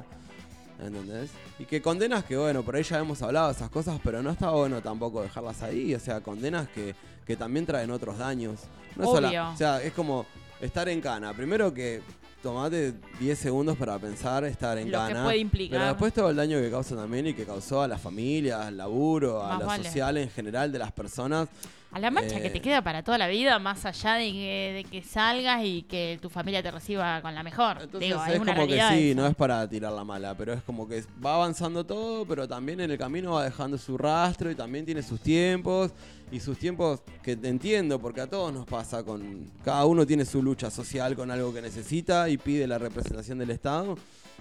¿Entendés? 0.80 1.30
Y 1.60 1.66
que 1.66 1.82
condenas 1.82 2.24
que, 2.24 2.36
bueno, 2.36 2.64
por 2.64 2.76
ahí 2.76 2.84
ya 2.84 3.00
hemos 3.00 3.22
hablado 3.22 3.48
de 3.48 3.54
esas 3.54 3.70
cosas, 3.70 4.00
pero 4.04 4.22
no 4.22 4.32
está 4.32 4.50
bueno 4.50 4.82
tampoco 4.82 5.22
dejarlas 5.22 5.62
ahí. 5.64 5.94
O 5.96 6.00
sea, 6.00 6.22
condenas 6.22 6.68
que, 6.70 6.96
que 7.26 7.36
también 7.36 7.66
traen 7.66 7.92
otros 7.92 8.18
daños. 8.18 8.62
No 8.96 9.04
es 9.04 9.10
sola- 9.10 9.30
Obvio. 9.30 9.50
o 9.52 9.58
sea, 9.58 9.82
es 9.82 9.94
como 9.94 10.26
estar 10.60 10.90
en 10.90 11.00
cana. 11.02 11.34
Primero 11.34 11.74
que 11.74 12.02
tomate 12.44 12.94
10 13.20 13.40
segundos 13.40 13.78
para 13.78 13.98
pensar 13.98 14.44
estar 14.44 14.78
en 14.78 14.92
Lo 14.92 15.08
que 15.08 15.16
puede 15.16 15.38
implicar. 15.38 15.80
Pero 15.80 15.90
después 15.90 16.14
todo 16.14 16.30
el 16.30 16.36
daño 16.36 16.60
que 16.60 16.70
causa 16.70 16.96
también 16.96 17.28
y 17.28 17.34
que 17.34 17.46
causó 17.46 17.82
a 17.82 17.88
las 17.88 18.02
familias, 18.02 18.68
al 18.68 18.78
laburo, 18.78 19.44
a 19.44 19.58
lo 19.58 19.66
vale. 19.66 19.84
social 19.86 20.18
en 20.18 20.30
general 20.30 20.72
de 20.72 20.78
las 20.78 20.92
personas. 20.92 21.48
A 21.94 22.00
la 22.00 22.10
mancha 22.12 22.42
que 22.42 22.48
Eh, 22.48 22.50
te 22.50 22.60
queda 22.60 22.82
para 22.82 23.04
toda 23.04 23.18
la 23.20 23.28
vida, 23.28 23.60
más 23.60 23.86
allá 23.86 24.16
de 24.16 24.32
que, 24.32 24.84
de 24.84 24.84
que 24.84 25.04
salgas 25.04 25.64
y 25.64 25.84
que 25.84 26.18
tu 26.22 26.30
familia 26.30 26.62
te 26.62 26.72
reciba 26.72 27.22
con 27.22 27.34
la 27.34 27.44
mejor. 27.44 27.78
Entonces 27.82 28.10
Digo, 28.10 28.22
es 28.26 28.40
como 28.40 28.68
que 28.68 28.82
sí, 28.90 29.16
no 29.16 29.26
es 29.28 29.36
para 29.36 29.68
tirar 29.70 29.94
la 29.94 30.04
mala, 30.04 30.36
pero 30.36 30.54
es 30.54 30.64
como 30.64 30.88
que 30.88 31.04
va 31.24 31.36
avanzando 31.36 31.86
todo, 31.86 32.26
pero 32.26 32.48
también 32.48 32.82
en 32.82 32.92
el 32.92 32.98
camino 32.98 33.34
va 33.34 33.46
dejando 33.46 33.78
su 33.78 33.98
rastro 33.98 34.52
y 34.52 34.56
también 34.56 34.86
tiene 34.86 35.04
sus 35.04 35.22
tiempos 35.22 35.92
y 36.34 36.40
sus 36.40 36.58
tiempos 36.58 37.02
que 37.22 37.34
entiendo, 37.34 38.00
porque 38.00 38.22
a 38.22 38.28
todos 38.28 38.52
nos 38.52 38.66
pasa 38.66 39.04
con 39.04 39.52
cada 39.64 39.86
uno 39.86 40.06
tiene 40.08 40.26
su 40.26 40.42
lucha 40.42 40.72
social 40.72 41.16
con 41.16 41.30
algo 41.30 41.54
que 41.54 41.62
necesita 41.62 42.28
y 42.28 42.38
pide 42.38 42.66
la 42.66 42.80
representación 42.80 43.38
del 43.38 43.52
Estado. 43.52 43.96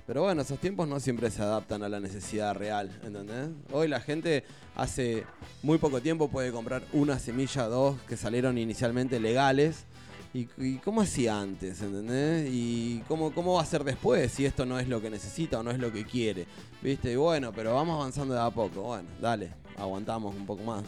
Pero 0.06 0.22
bueno, 0.22 0.40
esos 0.40 0.58
tiempos 0.58 0.88
no 0.88 0.98
siempre 1.00 1.30
se 1.30 1.42
adaptan 1.42 1.82
a 1.82 1.90
la 1.90 2.00
necesidad 2.00 2.54
real, 2.54 2.98
¿entendés? 3.04 3.50
Hoy 3.72 3.88
la 3.88 4.00
gente 4.00 4.42
hace 4.74 5.24
muy 5.62 5.76
poco 5.76 6.00
tiempo 6.00 6.28
puede 6.28 6.50
comprar 6.50 6.82
una 6.94 7.18
semilla, 7.18 7.64
dos, 7.68 8.00
que 8.08 8.16
salieron 8.16 8.56
inicialmente 8.56 9.20
legales. 9.20 9.84
¿Y, 10.34 10.48
y 10.56 10.78
cómo 10.78 11.02
hacía 11.02 11.38
antes, 11.38 11.82
entendés? 11.82 12.48
¿Y 12.50 13.02
cómo, 13.06 13.34
cómo 13.34 13.52
va 13.52 13.62
a 13.62 13.66
ser 13.66 13.84
después 13.84 14.32
si 14.32 14.46
esto 14.46 14.64
no 14.64 14.80
es 14.80 14.88
lo 14.88 15.02
que 15.02 15.10
necesita 15.10 15.60
o 15.60 15.62
no 15.62 15.70
es 15.70 15.78
lo 15.78 15.92
que 15.92 16.06
quiere? 16.06 16.46
¿Viste? 16.80 17.12
Y 17.12 17.16
bueno, 17.16 17.52
pero 17.54 17.74
vamos 17.74 17.96
avanzando 17.96 18.32
de 18.32 18.40
a 18.40 18.48
poco. 18.48 18.80
Bueno, 18.80 19.10
dale, 19.20 19.52
aguantamos 19.76 20.34
un 20.34 20.46
poco 20.46 20.64
más. 20.64 20.84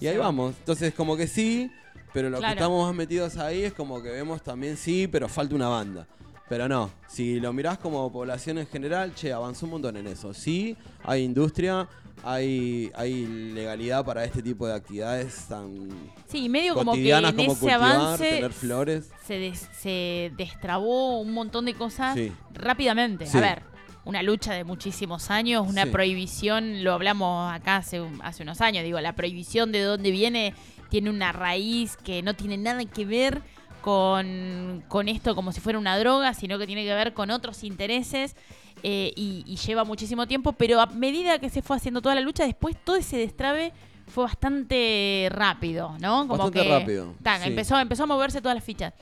Y 0.00 0.06
ahí 0.06 0.16
vamos. 0.16 0.54
Entonces, 0.58 0.94
como 0.94 1.16
que 1.16 1.26
sí, 1.26 1.70
pero 2.12 2.30
lo 2.30 2.38
Claro. 2.38 2.54
que 2.54 2.58
estamos 2.60 2.86
más 2.86 2.94
metidos 2.94 3.36
ahí 3.36 3.62
es 3.64 3.72
como 3.72 4.02
que 4.02 4.10
vemos 4.10 4.42
también 4.42 4.76
sí, 4.76 5.06
pero 5.06 5.28
falta 5.28 5.54
una 5.54 5.68
banda. 5.68 6.06
Pero 6.48 6.68
no, 6.68 6.90
si 7.06 7.38
lo 7.38 7.52
mirás 7.52 7.78
como 7.78 8.10
población 8.12 8.58
en 8.58 8.66
general, 8.66 9.14
che, 9.14 9.32
avanzó 9.32 9.66
un 9.66 9.72
montón 9.72 9.96
en 9.96 10.08
eso. 10.08 10.34
Sí, 10.34 10.76
hay 11.04 11.22
industria, 11.22 11.86
hay, 12.24 12.90
hay 12.96 13.24
legalidad 13.54 14.04
para 14.04 14.24
este 14.24 14.42
tipo 14.42 14.66
de 14.66 14.74
actividades 14.74 15.46
tan 15.48 15.88
Sí, 16.28 16.48
medio 16.48 16.74
como 16.74 16.90
que 16.92 16.98
cotidianas 16.98 17.30
en 17.30 17.36
como 17.36 17.52
ese 17.52 17.60
cultivar, 17.60 17.92
avance 17.92 18.28
tener 18.30 18.52
flores. 18.52 19.10
se, 19.26 19.34
des- 19.34 19.68
se 19.80 20.32
destrabó 20.36 21.20
un 21.20 21.32
montón 21.32 21.66
de 21.66 21.74
cosas 21.74 22.14
Sí. 22.16 22.32
rápidamente. 22.52 23.26
Sí. 23.26 23.38
A 23.38 23.40
ver, 23.40 23.62
una 24.04 24.22
lucha 24.22 24.54
de 24.54 24.64
muchísimos 24.64 25.30
años, 25.30 25.66
una 25.68 25.84
Sí. 25.84 25.90
prohibición, 25.90 26.82
lo 26.84 26.92
hablamos 26.94 27.52
acá 27.52 27.76
hace, 27.76 28.02
hace 28.22 28.42
unos 28.42 28.60
años, 28.60 28.82
digo, 28.84 29.00
la 29.00 29.14
prohibición 29.14 29.72
de 29.72 29.82
dónde 29.82 30.10
viene 30.10 30.54
tiene 30.88 31.10
una 31.10 31.32
raíz 31.32 31.96
que 31.98 32.22
no 32.22 32.34
tiene 32.34 32.56
nada 32.56 32.84
que 32.84 33.04
ver 33.04 33.42
con, 33.82 34.82
con 34.88 35.08
esto 35.08 35.34
como 35.34 35.52
si 35.52 35.60
fuera 35.60 35.78
una 35.78 35.98
droga, 35.98 36.34
sino 36.34 36.58
que 36.58 36.66
tiene 36.66 36.84
que 36.84 36.94
ver 36.94 37.12
con 37.14 37.30
otros 37.30 37.64
intereses. 37.64 38.36
eh, 38.82 39.12
y, 39.14 39.44
y 39.46 39.56
lleva 39.56 39.84
muchísimo 39.84 40.26
tiempo, 40.26 40.52
pero 40.52 40.80
a 40.80 40.86
medida 40.86 41.38
que 41.38 41.50
se 41.50 41.60
fue 41.60 41.76
haciendo 41.76 42.00
toda 42.00 42.14
la 42.14 42.22
lucha, 42.22 42.44
después 42.46 42.74
todo 42.82 42.96
ese 42.96 43.18
destrabe 43.18 43.74
fue 44.06 44.24
bastante 44.24 45.28
rápido, 45.30 45.96
¿no? 46.00 46.26
Como 46.26 46.44
Bastante 46.44 46.62
que 46.62 46.68
rápido, 46.68 47.14
sí. 47.42 47.48
empezó, 47.50 47.78
empezó 47.78 48.04
a 48.04 48.06
moverse 48.06 48.40
todas 48.40 48.54
las 48.54 48.64
fichas. 48.64 48.94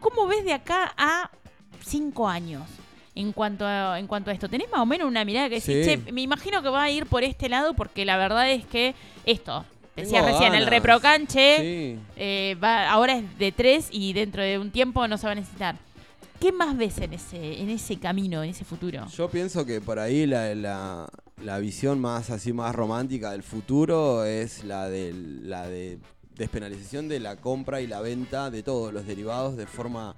¿Cómo 0.00 0.26
ves 0.26 0.44
de 0.44 0.52
acá 0.52 0.92
a 0.98 1.30
cinco 1.82 2.28
años 2.28 2.62
en 3.20 3.32
cuanto 3.32 3.64
a, 3.66 3.98
en 3.98 4.06
cuanto 4.06 4.30
a 4.30 4.32
esto? 4.34 4.48
¿Tenés 4.48 4.70
más 4.70 4.80
o 4.80 4.86
menos 4.86 5.06
una 5.08 5.24
mirada 5.24 5.48
que 5.48 5.56
decís, 5.60 5.84
Sí. 5.86 6.02
che, 6.04 6.12
me 6.12 6.20
imagino 6.22 6.62
que 6.62 6.68
va 6.68 6.82
a 6.84 6.90
ir 6.90 7.06
por 7.06 7.22
este 7.22 7.48
lado 7.48 7.74
porque 7.74 8.04
la 8.04 8.16
verdad 8.16 8.50
es 8.50 8.64
que 8.66 8.94
esto, 9.26 9.64
decía 9.96 10.20
Tengo 10.24 10.32
recién, 10.32 10.54
el 10.54 10.66
reprocanche 10.66 11.56
Sí. 11.58 11.98
eh, 12.16 12.56
va, 12.62 12.90
ahora 12.90 13.16
es 13.18 13.38
de 13.38 13.52
tres 13.52 13.88
y 13.90 14.12
dentro 14.12 14.42
de 14.42 14.58
un 14.58 14.70
tiempo 14.70 15.06
no 15.08 15.18
se 15.18 15.26
va 15.26 15.32
a 15.32 15.36
necesitar. 15.36 15.76
¿Qué 16.40 16.52
más 16.52 16.74
ves 16.76 16.96
en 16.98 17.12
ese, 17.12 17.60
en 17.60 17.68
ese 17.68 17.98
camino, 17.98 18.42
en 18.42 18.50
ese 18.50 18.64
futuro? 18.64 19.06
Yo 19.08 19.28
pienso 19.28 19.66
que 19.66 19.80
por 19.82 19.98
ahí 19.98 20.26
la, 20.26 20.54
la- 20.54 21.08
la 21.42 21.58
visión 21.58 22.00
más 22.00 22.30
así 22.30 22.52
más 22.52 22.74
romántica 22.74 23.30
del 23.32 23.42
futuro 23.42 24.24
es 24.24 24.62
la 24.64 24.88
de 24.88 25.12
la 25.14 25.66
de 25.68 25.98
despenalización 26.36 27.08
de 27.08 27.20
la 27.20 27.36
compra 27.36 27.80
y 27.82 27.86
la 27.86 28.00
venta 28.00 28.50
de 28.50 28.62
todos 28.62 28.92
los 28.92 29.06
derivados 29.06 29.56
de 29.56 29.66
forma 29.66 30.14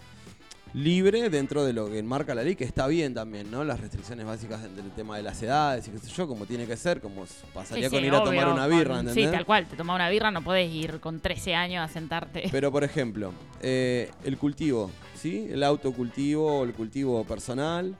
libre 0.75 1.29
dentro 1.29 1.65
de 1.65 1.73
lo 1.73 1.91
que 1.91 1.99
enmarca 1.99 2.35
la 2.35 2.43
ley, 2.43 2.57
que 2.57 2.65
está 2.65 2.87
bien 2.87 3.15
también, 3.15 3.51
¿no? 3.51 3.63
Las 3.65 3.81
restricciones 3.81 4.25
básicas 4.25 4.63
del 4.63 4.91
tema 4.93 5.17
de 5.17 5.23
las 5.23 5.43
edades 5.43 5.87
y 5.89 5.91
qué 5.91 5.99
sé 5.99 6.09
yo, 6.09 6.27
como 6.27 6.47
tiene 6.47 6.67
que 6.67 6.77
ser, 6.77 7.01
como 7.01 7.25
pasaría 7.53 7.89
Sí, 7.89 7.97
con 7.97 8.05
ir 8.05 8.15
a 8.15 8.25
tomar 8.25 8.49
una 8.49 8.67
birra. 8.67 9.03
Sí, 9.13 9.27
tal 9.27 9.45
cual, 9.45 9.67
te 9.67 9.77
toma 9.77 9.95
una 9.95 10.09
birra, 10.09 10.31
no 10.31 10.43
podés 10.43 10.73
ir 10.73 11.01
con 11.01 11.21
13 11.21 11.55
años 11.55 11.89
a 11.89 11.93
sentarte. 11.93 12.45
Pero 12.53 12.73
por 12.73 12.85
ejemplo, 12.85 13.33
eh, 13.61 14.11
el 14.25 14.39
cultivo, 14.39 14.91
¿sí? 15.15 15.49
El 15.51 15.63
autocultivo 15.63 16.61
o 16.61 16.65
el 16.65 16.73
cultivo 16.73 17.25
personal, 17.25 17.95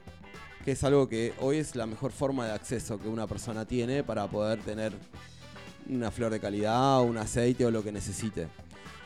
que 0.65 0.71
es 0.71 0.83
algo 0.83 1.07
que 1.07 1.33
hoy 1.39 1.57
es 1.57 1.75
la 1.75 1.85
mejor 1.85 2.11
forma 2.11 2.45
de 2.47 2.53
acceso 2.53 2.99
que 2.99 3.07
una 3.07 3.27
persona 3.27 3.65
tiene 3.65 4.03
para 4.03 4.27
poder 4.27 4.59
tener 4.59 4.93
una 5.89 6.09
flor 6.11 6.31
de 6.31 6.39
calidad, 6.39 7.01
un 7.01 7.17
aceite 7.17 7.65
o 7.65 7.71
lo 7.71 7.83
que 7.83 7.91
necesite. 7.91 8.47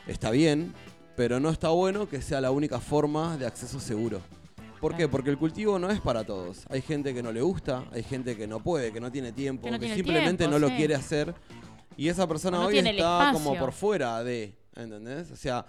Está 0.06 0.30
bien, 0.30 0.72
pero 1.18 1.40
no 1.40 1.50
está 1.50 1.70
bueno 1.70 2.08
que 2.08 2.22
sea 2.22 2.40
la 2.40 2.52
única 2.52 2.78
forma 2.78 3.36
de 3.36 3.44
acceso 3.44 3.80
seguro. 3.80 4.20
¿Por 4.80 4.96
qué? 4.96 5.08
Porque 5.08 5.30
el 5.30 5.36
cultivo 5.36 5.76
no 5.76 5.90
es 5.90 6.00
para 6.00 6.22
todos. 6.22 6.64
Hay 6.70 6.80
gente 6.80 7.12
que 7.12 7.24
no 7.24 7.32
le 7.32 7.42
gusta, 7.42 7.84
hay 7.90 8.04
gente 8.04 8.36
que 8.36 8.46
no 8.46 8.60
puede, 8.62 8.92
que 8.92 9.00
no 9.00 9.10
tiene 9.10 9.32
tiempo, 9.32 9.64
Que 9.64 9.72
no 9.72 9.80
simplemente 9.80 10.44
tiempo, 10.44 10.52
no 10.52 10.60
lo 10.60 10.68
sí. 10.68 10.76
quiere 10.76 10.94
hacer. 10.94 11.34
Y 11.96 12.06
esa 12.08 12.24
persona 12.28 12.58
no 12.58 12.66
hoy 12.66 12.78
está 12.78 13.30
como 13.32 13.58
por 13.58 13.72
fuera 13.72 14.22
de, 14.22 14.54
¿entendés? 14.76 15.32
O 15.32 15.36
sea, 15.36 15.66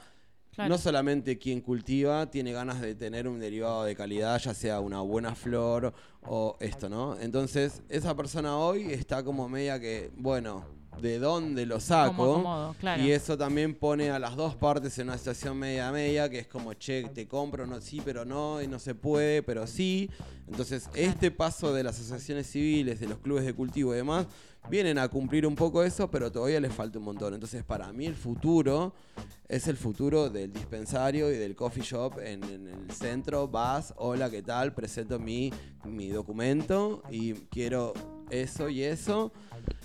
Claro. 0.54 0.70
no 0.70 0.78
solamente 0.78 1.40
quien 1.40 1.62
cultiva 1.62 2.30
tiene 2.30 2.52
ganas 2.52 2.80
de 2.80 2.94
tener 2.94 3.28
un 3.28 3.40
derivado 3.40 3.86
de 3.86 3.96
calidad, 3.96 4.38
ya 4.40 4.54
sea 4.54 4.80
una 4.82 5.00
buena 5.02 5.34
flor 5.34 5.94
o 6.22 6.58
esto, 6.60 6.90
¿no? 6.90 7.18
Entonces, 7.20 7.82
esa 7.90 8.16
persona 8.16 8.56
hoy 8.58 8.92
está 8.92 9.24
como 9.24 9.50
media 9.50 9.80
que, 9.80 10.12
bueno, 10.16 10.66
¿de 11.02 11.20
dónde 11.20 11.66
lo 11.66 11.80
saco? 11.80 12.34
Como 12.36 12.76
claro. 12.80 13.04
Y 13.04 13.12
eso 13.12 13.38
también 13.38 13.76
pone 13.76 14.10
a 14.12 14.20
las 14.20 14.36
dos 14.36 14.56
partes 14.56 14.98
en 15.00 15.08
una 15.08 15.18
situación 15.18 15.58
media 15.58 15.92
media, 15.92 16.30
que 16.30 16.40
es 16.40 16.48
como, 16.48 16.74
che, 16.74 17.04
te 17.10 17.28
compro, 17.28 17.66
no, 17.66 17.82
sí, 17.82 18.02
pero 18.04 18.26
no, 18.26 18.62
y 18.62 18.68
no 18.68 18.80
se 18.80 18.96
puede, 18.96 19.44
pero 19.44 19.68
sí. 19.68 20.10
Entonces, 20.48 20.90
este 20.94 21.32
paso 21.32 21.74
de 21.74 21.84
las 21.84 22.00
asociaciones 22.00 22.48
civiles, 22.48 23.00
de 23.00 23.08
los 23.08 23.20
clubes 23.20 23.46
de 23.46 23.54
cultivo 23.54 23.94
y 23.94 23.98
demás, 23.98 24.28
vienen 24.70 24.98
a 24.98 25.08
cumplir 25.08 25.46
un 25.46 25.56
poco 25.56 25.84
eso, 25.84 26.10
pero 26.10 26.32
todavía 26.32 26.60
les 26.60 26.74
falta 26.74 27.00
un 27.00 27.06
montón. 27.06 27.34
Entonces, 27.34 27.64
para 27.64 27.92
mí 27.94 28.06
el 28.06 28.16
futuro 28.16 28.94
es 29.48 29.68
el 29.68 29.78
futuro 29.78 30.30
del 30.30 30.54
dispensario 30.54 31.32
y 31.32 31.38
del 31.38 31.56
coffee 31.56 31.84
shop 31.84 32.20
en, 32.20 32.44
el 32.44 32.92
centro. 32.92 33.48
Vas, 33.48 33.94
hola, 33.98 34.30
¿qué 34.30 34.42
tal? 34.42 34.74
Presento 34.74 35.20
mi, 35.20 35.52
mi 35.86 36.10
documento 36.10 37.02
y 37.10 37.34
quiero 37.34 37.94
eso 38.30 38.70
y 38.70 38.84
eso. 38.84 39.32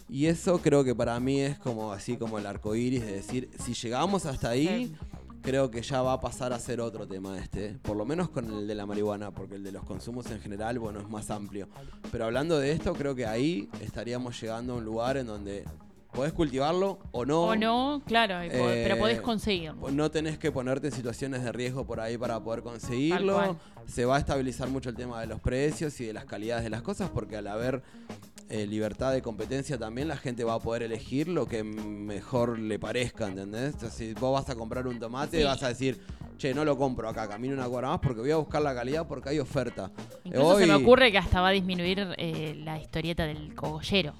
Y 0.08 0.26
eso 0.26 0.60
creo 0.60 0.84
que 0.84 0.94
para 0.94 1.18
mí 1.18 1.40
es 1.40 1.58
como 1.58 1.92
así 1.92 2.16
como 2.16 2.38
el 2.38 2.46
arco 2.46 2.74
iris 2.74 3.04
de 3.04 3.12
decir, 3.12 3.50
si 3.58 3.74
llegamos 3.74 4.26
hasta 4.26 4.50
ahí. 4.50 4.94
Creo 5.44 5.70
que 5.70 5.82
ya 5.82 6.00
va 6.02 6.14
a 6.14 6.20
pasar 6.20 6.52
a 6.52 6.58
ser 6.58 6.80
otro 6.80 7.06
tema 7.06 7.38
este. 7.38 7.76
Por 7.82 7.96
lo 7.96 8.04
menos 8.06 8.30
con 8.30 8.50
el 8.50 8.66
de 8.66 8.74
la 8.74 8.86
marihuana, 8.86 9.30
porque 9.30 9.56
el 9.56 9.62
de 9.62 9.72
los 9.72 9.84
consumos 9.84 10.28
en 10.30 10.40
general, 10.40 10.78
bueno, 10.78 11.00
es 11.00 11.08
más 11.08 11.30
amplio. 11.30 11.68
Pero 12.10 12.24
hablando 12.24 12.58
de 12.58 12.72
esto, 12.72 12.94
creo 12.94 13.14
que 13.14 13.26
ahí 13.26 13.68
estaríamos 13.80 14.40
llegando 14.40 14.72
a 14.72 14.76
un 14.76 14.84
lugar 14.84 15.18
en 15.18 15.26
donde 15.26 15.64
podés 16.12 16.32
cultivarlo 16.32 16.98
o 17.12 17.26
no. 17.26 17.42
O 17.42 17.56
no, 17.56 18.02
claro, 18.06 18.40
Eh, 18.40 18.82
pero 18.84 18.98
podés 18.98 19.20
conseguirlo. 19.20 19.90
No 19.90 20.10
tenés 20.10 20.38
que 20.38 20.50
ponerte 20.50 20.86
en 20.86 20.92
situaciones 20.92 21.44
de 21.44 21.52
riesgo 21.52 21.84
por 21.84 22.00
ahí 22.00 22.16
para 22.16 22.40
poder 22.42 22.62
conseguirlo. 22.62 23.56
Se 23.86 24.06
va 24.06 24.16
a 24.16 24.18
estabilizar 24.20 24.68
mucho 24.70 24.88
el 24.88 24.96
tema 24.96 25.20
de 25.20 25.26
los 25.26 25.40
precios 25.40 26.00
y 26.00 26.06
de 26.06 26.14
las 26.14 26.24
calidades 26.24 26.64
de 26.64 26.70
las 26.70 26.80
cosas 26.82 27.10
porque 27.10 27.36
al 27.36 27.48
haber 27.48 27.82
eh, 28.48 28.66
libertad 28.66 29.12
de 29.12 29.22
competencia 29.22 29.78
también 29.78 30.08
la 30.08 30.16
gente 30.16 30.44
va 30.44 30.54
a 30.54 30.58
poder 30.60 30.82
elegir 30.82 31.28
lo 31.28 31.46
que 31.46 31.64
mejor 31.64 32.58
le 32.58 32.78
parezca, 32.78 33.26
¿entendés? 33.26 33.74
Entonces, 33.74 33.92
si 33.94 34.14
vos 34.14 34.32
vas 34.34 34.48
a 34.50 34.54
comprar 34.54 34.86
un 34.86 34.98
tomate, 34.98 35.38
Sí. 35.38 35.44
vas 35.44 35.62
a 35.62 35.68
decir, 35.68 35.98
che, 36.36 36.52
no 36.52 36.64
lo 36.64 36.76
compro 36.76 37.08
acá, 37.08 37.28
camino 37.28 37.54
una 37.54 37.66
cuadra 37.68 37.88
más 37.88 38.00
porque 38.00 38.20
voy 38.20 38.30
a 38.30 38.36
buscar 38.36 38.60
la 38.62 38.74
calidad 38.74 39.06
porque 39.06 39.30
hay 39.30 39.38
oferta. 39.38 39.90
Incluso 40.24 40.58
se 40.58 40.66
me 40.66 40.74
Hoy- 40.74 40.82
ocurre 40.82 41.10
que 41.10 41.18
hasta 41.18 41.40
va 41.40 41.48
a 41.48 41.52
disminuir 41.52 42.06
eh, 42.18 42.54
la 42.64 42.78
historieta 42.78 43.24
del 43.26 43.54
cogollero. 43.54 44.14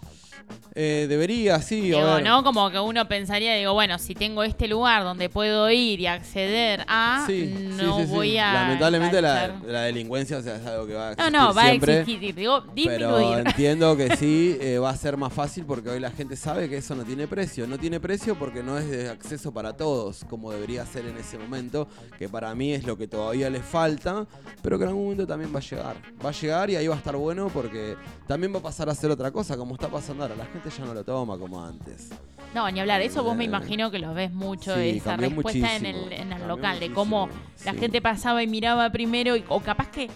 Eh, 0.76 1.06
debería, 1.08 1.60
sí. 1.62 1.80
Digo, 1.82 1.98
a 2.00 2.16
ver. 2.16 2.24
¿no? 2.24 2.42
Como 2.42 2.68
que 2.70 2.80
uno 2.80 3.06
pensaría, 3.06 3.54
digo, 3.54 3.72
bueno, 3.74 3.98
si 3.98 4.14
tengo 4.14 4.42
este 4.42 4.66
lugar 4.66 5.04
donde 5.04 5.28
puedo 5.28 5.70
ir 5.70 6.00
y 6.00 6.06
acceder 6.06 6.84
a, 6.88 7.24
Sí, 7.26 7.54
no 7.78 7.98
sí, 8.00 8.06
sí. 8.06 8.10
voy 8.12 8.38
a. 8.38 8.52
Lamentablemente 8.52 9.22
la, 9.22 9.60
la 9.66 9.82
delincuencia 9.82 10.38
o 10.38 10.42
sea, 10.42 10.56
es 10.56 10.66
algo 10.66 10.86
que 10.86 10.94
va 10.94 11.10
a 11.10 11.14
No, 11.14 11.14
existir 11.14 11.32
no, 11.40 11.54
va 11.54 11.62
siempre. 11.68 11.92
a 11.94 12.00
existir. 12.00 12.34
Digo, 12.34 12.64
Pero 12.74 13.38
entiendo 13.38 13.96
que 13.96 14.16
sí, 14.16 14.58
eh, 14.60 14.78
va 14.78 14.90
a 14.90 14.96
ser 14.96 15.16
más 15.16 15.32
fácil 15.32 15.64
porque 15.64 15.90
hoy 15.90 16.00
la 16.00 16.10
gente 16.10 16.34
sabe 16.36 16.68
que 16.68 16.78
eso 16.78 16.94
no 16.96 17.04
tiene 17.04 17.28
precio. 17.28 17.66
No 17.68 17.78
tiene 17.78 18.00
precio 18.00 18.36
porque 18.36 18.62
no 18.62 18.76
es 18.76 18.90
de 18.90 19.08
acceso 19.10 19.52
para 19.52 19.76
todos, 19.76 20.24
como 20.28 20.50
debería 20.50 20.84
ser 20.86 21.06
en 21.06 21.16
ese 21.16 21.38
momento, 21.38 21.86
que 22.18 22.28
para 22.28 22.52
mí 22.54 22.72
es 22.72 22.84
lo 22.84 22.98
que 22.98 23.06
todavía 23.06 23.48
le 23.48 23.60
falta, 23.60 24.26
pero 24.60 24.76
que 24.78 24.84
en 24.84 24.88
algún 24.88 25.04
momento 25.04 25.26
también 25.26 25.54
va 25.54 25.58
a 25.60 25.62
llegar. 25.62 25.96
Va 26.24 26.30
a 26.30 26.32
llegar 26.32 26.70
y 26.70 26.76
ahí 26.76 26.88
va 26.88 26.94
a 26.96 26.98
estar 26.98 27.14
bueno 27.16 27.48
porque 27.54 27.96
también 28.26 28.52
va 28.52 28.58
a 28.58 28.62
pasar 28.62 28.88
a 28.88 28.94
ser 28.94 29.10
otra 29.12 29.30
cosa, 29.30 29.56
como 29.56 29.74
está 29.74 29.88
pasando 29.88 30.23
ahora. 30.24 30.36
La 30.36 30.46
gente 30.46 30.70
ya 30.70 30.84
no 30.84 30.94
lo 30.94 31.04
toma 31.04 31.38
como 31.38 31.62
antes. 31.64 32.10
No, 32.54 32.70
ni 32.70 32.80
hablar. 32.80 33.00
Eso 33.00 33.22
vos 33.24 33.36
me 33.36 33.44
Eh, 33.44 33.46
imagino 33.48 33.90
que 33.90 33.98
lo 33.98 34.14
ves 34.14 34.32
mucho, 34.32 34.74
sí, 34.76 34.90
esa 34.98 35.16
respuesta 35.16 35.76
en 35.76 35.86
el, 35.86 36.12
en 36.12 36.32
el 36.32 36.46
local, 36.46 36.78
de 36.80 36.92
cómo 36.92 37.28
la 37.64 37.74
gente 37.74 38.00
pasaba 38.00 38.42
y 38.42 38.46
miraba 38.46 38.90
primero, 38.90 39.36
y- 39.36 39.44
o 39.48 39.60
capaz 39.60 39.88
que 39.90 40.08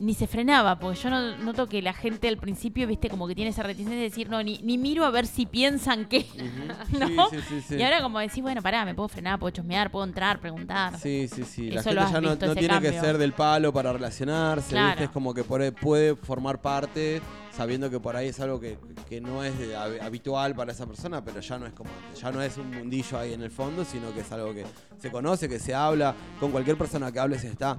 ni 0.00 0.14
se 0.14 0.26
frenaba, 0.26 0.78
porque 0.78 0.98
yo 0.98 1.10
no, 1.10 1.36
noto 1.36 1.68
que 1.68 1.82
la 1.82 1.92
gente 1.92 2.26
al 2.26 2.38
principio, 2.38 2.86
viste, 2.86 3.10
como 3.10 3.28
que 3.28 3.34
tiene 3.34 3.50
esa 3.50 3.62
reticencia 3.62 3.96
de 3.98 4.04
decir, 4.04 4.30
no, 4.30 4.42
ni, 4.42 4.58
ni 4.62 4.78
miro 4.78 5.04
a 5.04 5.10
ver 5.10 5.26
si 5.26 5.44
piensan 5.44 6.06
que. 6.06 6.26
Y 7.70 7.82
ahora 7.82 8.02
como 8.02 8.18
decís, 8.18 8.42
bueno, 8.42 8.62
pará, 8.62 8.84
me 8.84 8.94
puedo 8.94 9.08
frenar, 9.08 9.38
puedo 9.38 9.50
chusmear, 9.50 9.90
puedo 9.90 10.04
entrar, 10.04 10.40
preguntar. 10.40 10.98
Sí, 10.98 11.28
sí, 11.28 11.44
sí. 11.44 11.70
La 11.70 11.80
Eso 11.80 11.92
lo 11.92 12.00
gente 12.06 12.12
ya 12.40 12.46
no, 12.46 12.54
tiene 12.54 12.80
que 12.80 12.92
ser 12.98 13.18
del 13.18 13.32
palo 13.32 13.72
para 13.72 13.92
relacionarse, 13.92 14.70
Claro. 14.70 14.88
¿viste? 14.88 15.04
Es 15.04 15.10
como 15.10 15.34
que 15.34 15.42
ahí 15.42 15.70
puede 15.70 16.16
formar 16.16 16.60
parte 16.60 17.20
sabiendo 17.60 17.90
que 17.90 18.00
por 18.00 18.16
ahí 18.16 18.28
es 18.28 18.40
algo 18.40 18.58
que, 18.58 18.78
que 19.06 19.20
no 19.20 19.44
es 19.44 19.52
habitual 20.00 20.54
para 20.54 20.72
esa 20.72 20.86
persona, 20.86 21.22
pero 21.22 21.40
ya 21.40 21.58
no 21.58 21.66
es 21.66 21.74
como 21.74 21.90
antes. 22.06 22.18
Ya 22.18 22.32
no 22.32 22.40
es 22.40 22.56
un 22.56 22.70
mundillo 22.70 23.18
ahí 23.18 23.34
en 23.34 23.42
el 23.42 23.50
fondo, 23.50 23.84
sino 23.84 24.14
que 24.14 24.20
es 24.20 24.32
algo 24.32 24.54
que 24.54 24.64
se 24.98 25.10
conoce, 25.10 25.46
que 25.46 25.58
se 25.58 25.74
habla. 25.74 26.14
Con 26.40 26.52
cualquier 26.52 26.78
persona 26.78 27.12
que 27.12 27.20
hable 27.20 27.38
se 27.38 27.48
está 27.48 27.78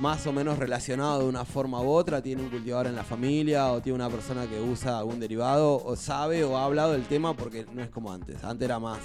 más 0.00 0.26
o 0.26 0.32
menos 0.32 0.58
relacionado 0.58 1.20
de 1.20 1.26
una 1.28 1.44
forma 1.44 1.80
u 1.80 1.88
otra, 1.88 2.20
tiene 2.20 2.42
un 2.42 2.48
cultivador 2.50 2.88
en 2.88 2.96
la 2.96 3.04
familia 3.04 3.70
o 3.70 3.80
tiene 3.80 3.94
una 3.94 4.10
persona 4.10 4.48
que 4.48 4.60
usa 4.60 4.98
algún 4.98 5.20
derivado 5.20 5.76
o 5.76 5.94
sabe 5.94 6.42
o 6.42 6.58
ha 6.58 6.64
hablado 6.64 6.90
del 6.90 7.04
tema 7.06 7.32
porque 7.36 7.66
no 7.72 7.80
es 7.84 7.90
como 7.90 8.12
antes. 8.12 8.42
Antes 8.42 8.64
era 8.64 8.80
más, 8.80 8.98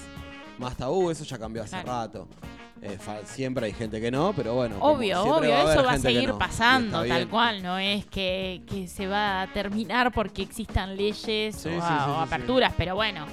más 0.57 0.75
tabú, 0.75 1.11
eso 1.11 1.23
ya 1.25 1.37
cambió 1.37 1.61
hace 1.61 1.79
Claro. 1.79 1.87
rato. 1.87 2.27
Eh, 2.81 2.97
siempre 3.25 3.65
hay 3.67 3.73
gente 3.73 3.99
que 4.01 4.11
no, 4.11 4.33
pero 4.35 4.53
bueno. 4.53 4.75
Obvio, 4.79 5.23
obvio, 5.23 5.71
eso 5.71 5.83
va 5.83 5.93
a 5.93 5.97
seguir 5.97 6.29
no, 6.29 6.37
pasando, 6.37 7.03
tal 7.05 7.27
cual, 7.29 7.63
no 7.63 7.77
es 7.79 8.05
que, 8.05 8.61
que 8.67 8.87
se 8.87 9.07
va 9.07 9.41
a 9.43 9.47
terminar 9.53 10.11
porque 10.13 10.41
existan 10.41 10.95
leyes 10.95 11.55
Sí, 11.55 11.69
o, 11.69 11.71
sí, 11.71 11.77
a- 11.81 11.87
sí, 12.05 12.11
o 12.11 12.15
sí, 12.15 12.21
aperturas, 12.23 12.73
pero 12.77 12.95
bueno, 12.95 13.25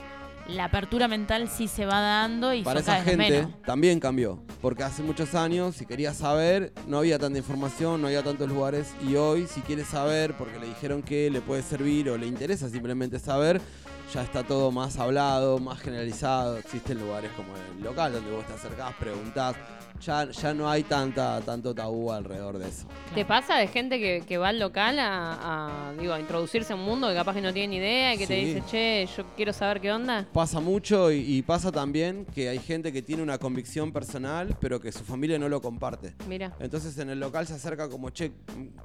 la 0.48 0.64
apertura 0.64 1.06
mental 1.08 1.48
sí 1.48 1.68
se 1.68 1.84
va 1.86 2.00
dando 2.00 2.52
y 2.54 2.62
Para 2.62 2.80
esa 2.80 3.02
gente 3.02 3.16
menos. 3.30 3.50
también 3.64 4.00
cambió, 4.00 4.42
porque 4.60 4.84
hace 4.84 5.02
muchos 5.02 5.34
años, 5.34 5.76
si 5.76 5.86
querías 5.86 6.16
saber, 6.16 6.72
no 6.86 6.98
había 6.98 7.18
tanta 7.18 7.38
información, 7.38 8.00
no 8.00 8.06
había 8.08 8.22
tantos 8.22 8.48
lugares, 8.48 8.92
y 9.08 9.16
hoy, 9.16 9.46
si 9.46 9.60
quieres 9.60 9.86
saber, 9.88 10.34
porque 10.36 10.58
le 10.58 10.66
dijeron 10.66 11.02
que 11.02 11.30
le 11.30 11.40
puede 11.40 11.62
servir 11.62 12.08
o 12.10 12.16
le 12.18 12.26
interesa 12.26 12.68
simplemente 12.68 13.18
saber, 13.18 13.60
ya 14.12 14.22
está 14.22 14.42
todo 14.44 14.70
más 14.70 14.98
hablado, 14.98 15.58
más 15.58 15.80
generalizado, 15.80 16.58
existen 16.58 16.98
lugares 17.00 17.30
como 17.36 17.52
el 17.56 17.82
local 17.82 18.12
donde 18.12 18.30
vos 18.30 18.46
te 18.46 18.52
acercás, 18.52 18.94
preguntás, 18.98 19.56
ya, 20.00 20.28
ya 20.30 20.52
no 20.52 20.68
hay 20.68 20.82
tanta, 20.82 21.40
tanto 21.42 21.72
tabú 21.74 22.10
alrededor 22.10 22.58
de 22.58 22.68
eso. 22.68 22.86
¿Te 23.14 23.24
pasa 23.24 23.56
de 23.56 23.68
gente 23.68 24.00
que, 24.00 24.24
que 24.26 24.36
va 24.36 24.48
al 24.48 24.58
local 24.58 24.98
a, 24.98 25.90
a, 25.90 25.92
digo, 25.94 26.12
a 26.12 26.18
introducirse 26.20 26.72
a 26.72 26.76
un 26.76 26.84
mundo 26.84 27.08
que 27.08 27.14
capaz 27.14 27.34
que 27.34 27.40
no 27.40 27.52
tiene 27.52 27.68
ni 27.68 27.76
idea 27.76 28.14
y 28.14 28.18
que 28.18 28.26
te 28.26 28.32
Sí. 28.40 28.44
dice, 28.46 28.62
che, 28.68 29.08
yo 29.16 29.24
quiero 29.36 29.52
saber 29.52 29.80
qué 29.80 29.92
onda? 29.92 30.26
Pasa 30.32 30.58
mucho 30.60 31.12
y, 31.12 31.18
y 31.36 31.42
pasa 31.42 31.70
también 31.70 32.26
que 32.34 32.48
hay 32.48 32.58
gente 32.58 32.92
que 32.92 33.00
tiene 33.02 33.22
una 33.22 33.38
convicción 33.38 33.92
personal, 33.92 34.56
pero 34.60 34.80
que 34.80 34.90
su 34.90 35.04
familia 35.04 35.38
no 35.38 35.48
lo 35.48 35.60
comparte. 35.62 36.14
Mira. 36.28 36.52
Entonces 36.58 36.98
en 36.98 37.08
el 37.10 37.20
local 37.20 37.46
se 37.46 37.54
acerca 37.54 37.88
como, 37.88 38.10
che, 38.10 38.32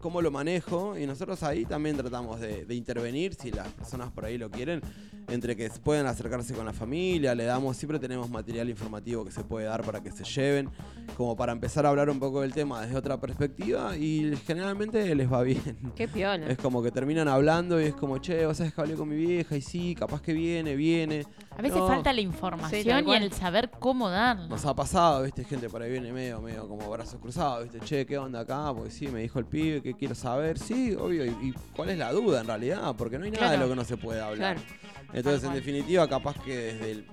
¿cómo 0.02 0.22
lo 0.22 0.30
manejo? 0.30 0.96
Y 0.98 1.08
nosotros 1.08 1.42
ahí 1.44 1.66
también 1.66 1.98
tratamos 1.98 2.40
de, 2.40 2.66
de 2.66 2.76
intervenir, 2.76 3.34
si 3.34 3.50
las 3.52 3.68
personas 3.70 4.12
por 4.12 4.26
ahí 4.26 4.38
lo 4.38 4.52
quieren, 4.52 4.82
entre 5.30 5.56
que 5.56 5.70
puedan 5.84 6.06
acercarse 6.08 6.54
con 6.54 6.66
la 6.66 6.74
familia, 6.74 7.36
le 7.36 7.44
damos, 7.44 7.76
siempre 7.76 8.00
tenemos 8.00 8.30
material 8.30 8.70
informativo 8.70 9.26
que 9.26 9.32
se 9.32 9.44
puede 9.44 9.66
dar 9.66 9.84
para 9.84 10.02
que 10.02 10.12
se 10.12 10.24
lleven, 10.24 10.70
como 11.18 11.36
para 11.36 11.52
empezar 11.52 11.86
a 11.86 11.90
hablar 11.90 12.10
un 12.10 12.20
poco 12.20 12.42
del 12.42 12.54
tema 12.54 12.82
desde 12.82 12.96
otra 12.96 13.20
perspectiva 13.20 13.98
y 13.98 14.34
generalmente 14.46 15.14
les 15.16 15.32
va 15.32 15.42
bien. 15.44 15.78
Qué 15.96 16.08
piola. 16.08 16.48
Es 16.48 16.58
como 16.58 16.82
que 16.82 16.92
terminan 16.92 17.28
hablando 17.28 17.82
y 17.82 17.86
es 17.86 17.94
como, 17.94 18.20
che, 18.20 18.46
vos 18.46 18.58
sabés 18.58 18.74
que 18.74 18.82
hablé 18.82 18.96
con 18.96 19.10
mi 19.10 19.18
vieja 19.18 19.56
y 19.58 19.62
sí, 19.62 19.96
capaz 19.96 20.22
que 20.22 20.32
viene, 20.34 20.76
viene. 20.76 21.26
A 21.58 21.62
veces 21.62 21.78
No. 21.78 21.88
falta 21.88 22.14
la 22.14 22.22
información 22.22 23.08
y 23.10 23.14
el 23.16 23.32
saber 23.34 23.70
cómo 23.80 24.10
darla. 24.10 24.48
Nos 24.48 24.66
ha 24.66 24.76
pasado, 24.76 25.24
viste, 25.24 25.44
gente 25.44 25.70
por 25.70 25.82
ahí 25.82 25.92
viene 25.92 26.14
medio, 26.14 26.40
medio 26.40 26.68
como 26.68 26.90
brazos 26.90 27.20
cruzados, 27.20 27.64
viste, 27.64 27.80
che, 27.86 28.06
¿qué 28.06 28.18
onda 28.18 28.42
acá? 28.42 28.74
Porque 28.74 28.92
sí, 28.92 29.08
me 29.08 29.22
dijo 29.22 29.40
el 29.40 29.46
pibe 29.46 29.82
que 29.82 29.94
quiero 29.96 30.16
saber. 30.16 30.58
Sí, 30.60 30.96
obvio, 30.98 31.26
y, 31.26 31.30
y 31.30 31.54
cuál 31.76 31.90
es 31.90 31.98
la 31.98 32.12
duda 32.14 32.42
en 32.42 32.48
realidad? 32.48 32.96
Porque 32.98 33.18
no 33.20 33.26
hay 33.26 33.32
nada 33.32 33.52
de 33.52 33.58
lo 33.58 33.68
que 33.68 33.76
no 33.76 33.84
se 33.84 33.98
puede 33.98 34.22
hablar. 34.22 34.56
Claro. 34.56 34.88
Entonces, 35.18 35.44
en 35.44 35.54
definitiva, 35.54 36.08
capaz 36.08 36.36
que 36.44 36.56
desde 36.56 36.92
el... 36.92 37.06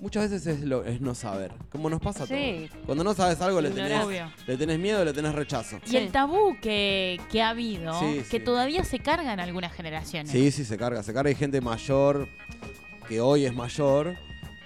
Muchas 0.00 0.28
veces 0.30 0.46
es, 0.58 0.60
lo, 0.64 0.84
es 0.84 1.00
no 1.00 1.14
saber, 1.14 1.52
como 1.70 1.88
nos 1.88 2.00
pasa 2.00 2.24
a 2.24 2.26
Sí. 2.26 2.66
todos. 2.68 2.84
Cuando 2.86 3.04
no 3.04 3.14
sabes 3.14 3.40
algo 3.40 3.60
le 3.60 3.70
tenés. 3.70 4.02
Obvio. 4.04 4.32
le 4.48 4.56
tenés 4.56 4.78
miedo, 4.80 5.04
le 5.04 5.12
tenés 5.12 5.32
rechazo. 5.32 5.78
Y 5.86 5.90
Sí. 5.90 5.96
el 5.96 6.10
tabú 6.10 6.56
que, 6.60 7.20
que 7.30 7.40
ha 7.40 7.50
habido, 7.50 7.98
Sí, 8.00 8.16
que 8.28 8.38
sí. 8.38 8.44
todavía 8.44 8.82
se 8.84 8.98
carga 8.98 9.32
en 9.32 9.38
algunas 9.38 9.72
generaciones. 9.72 10.32
Sí, 10.32 10.50
sí, 10.50 10.64
se 10.64 10.76
carga, 10.76 11.04
se 11.04 11.12
carga. 11.14 11.28
Hay 11.28 11.36
gente 11.36 11.60
mayor, 11.60 12.28
que 13.08 13.20
hoy 13.20 13.44
es 13.44 13.54
mayor, 13.54 14.16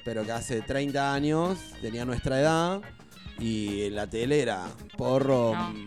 pero 0.07 0.25
que 0.25 0.33
hace 0.33 0.63
30 0.63 1.13
años 1.13 1.59
tenía 1.83 2.07
nuestra 2.07 2.41
edad 2.41 2.81
y 3.39 3.83
en 3.83 3.95
la 3.97 4.07
tele 4.07 4.41
era 4.41 4.65
porro, 4.97 5.53
No. 5.55 5.71
mm, 5.71 5.87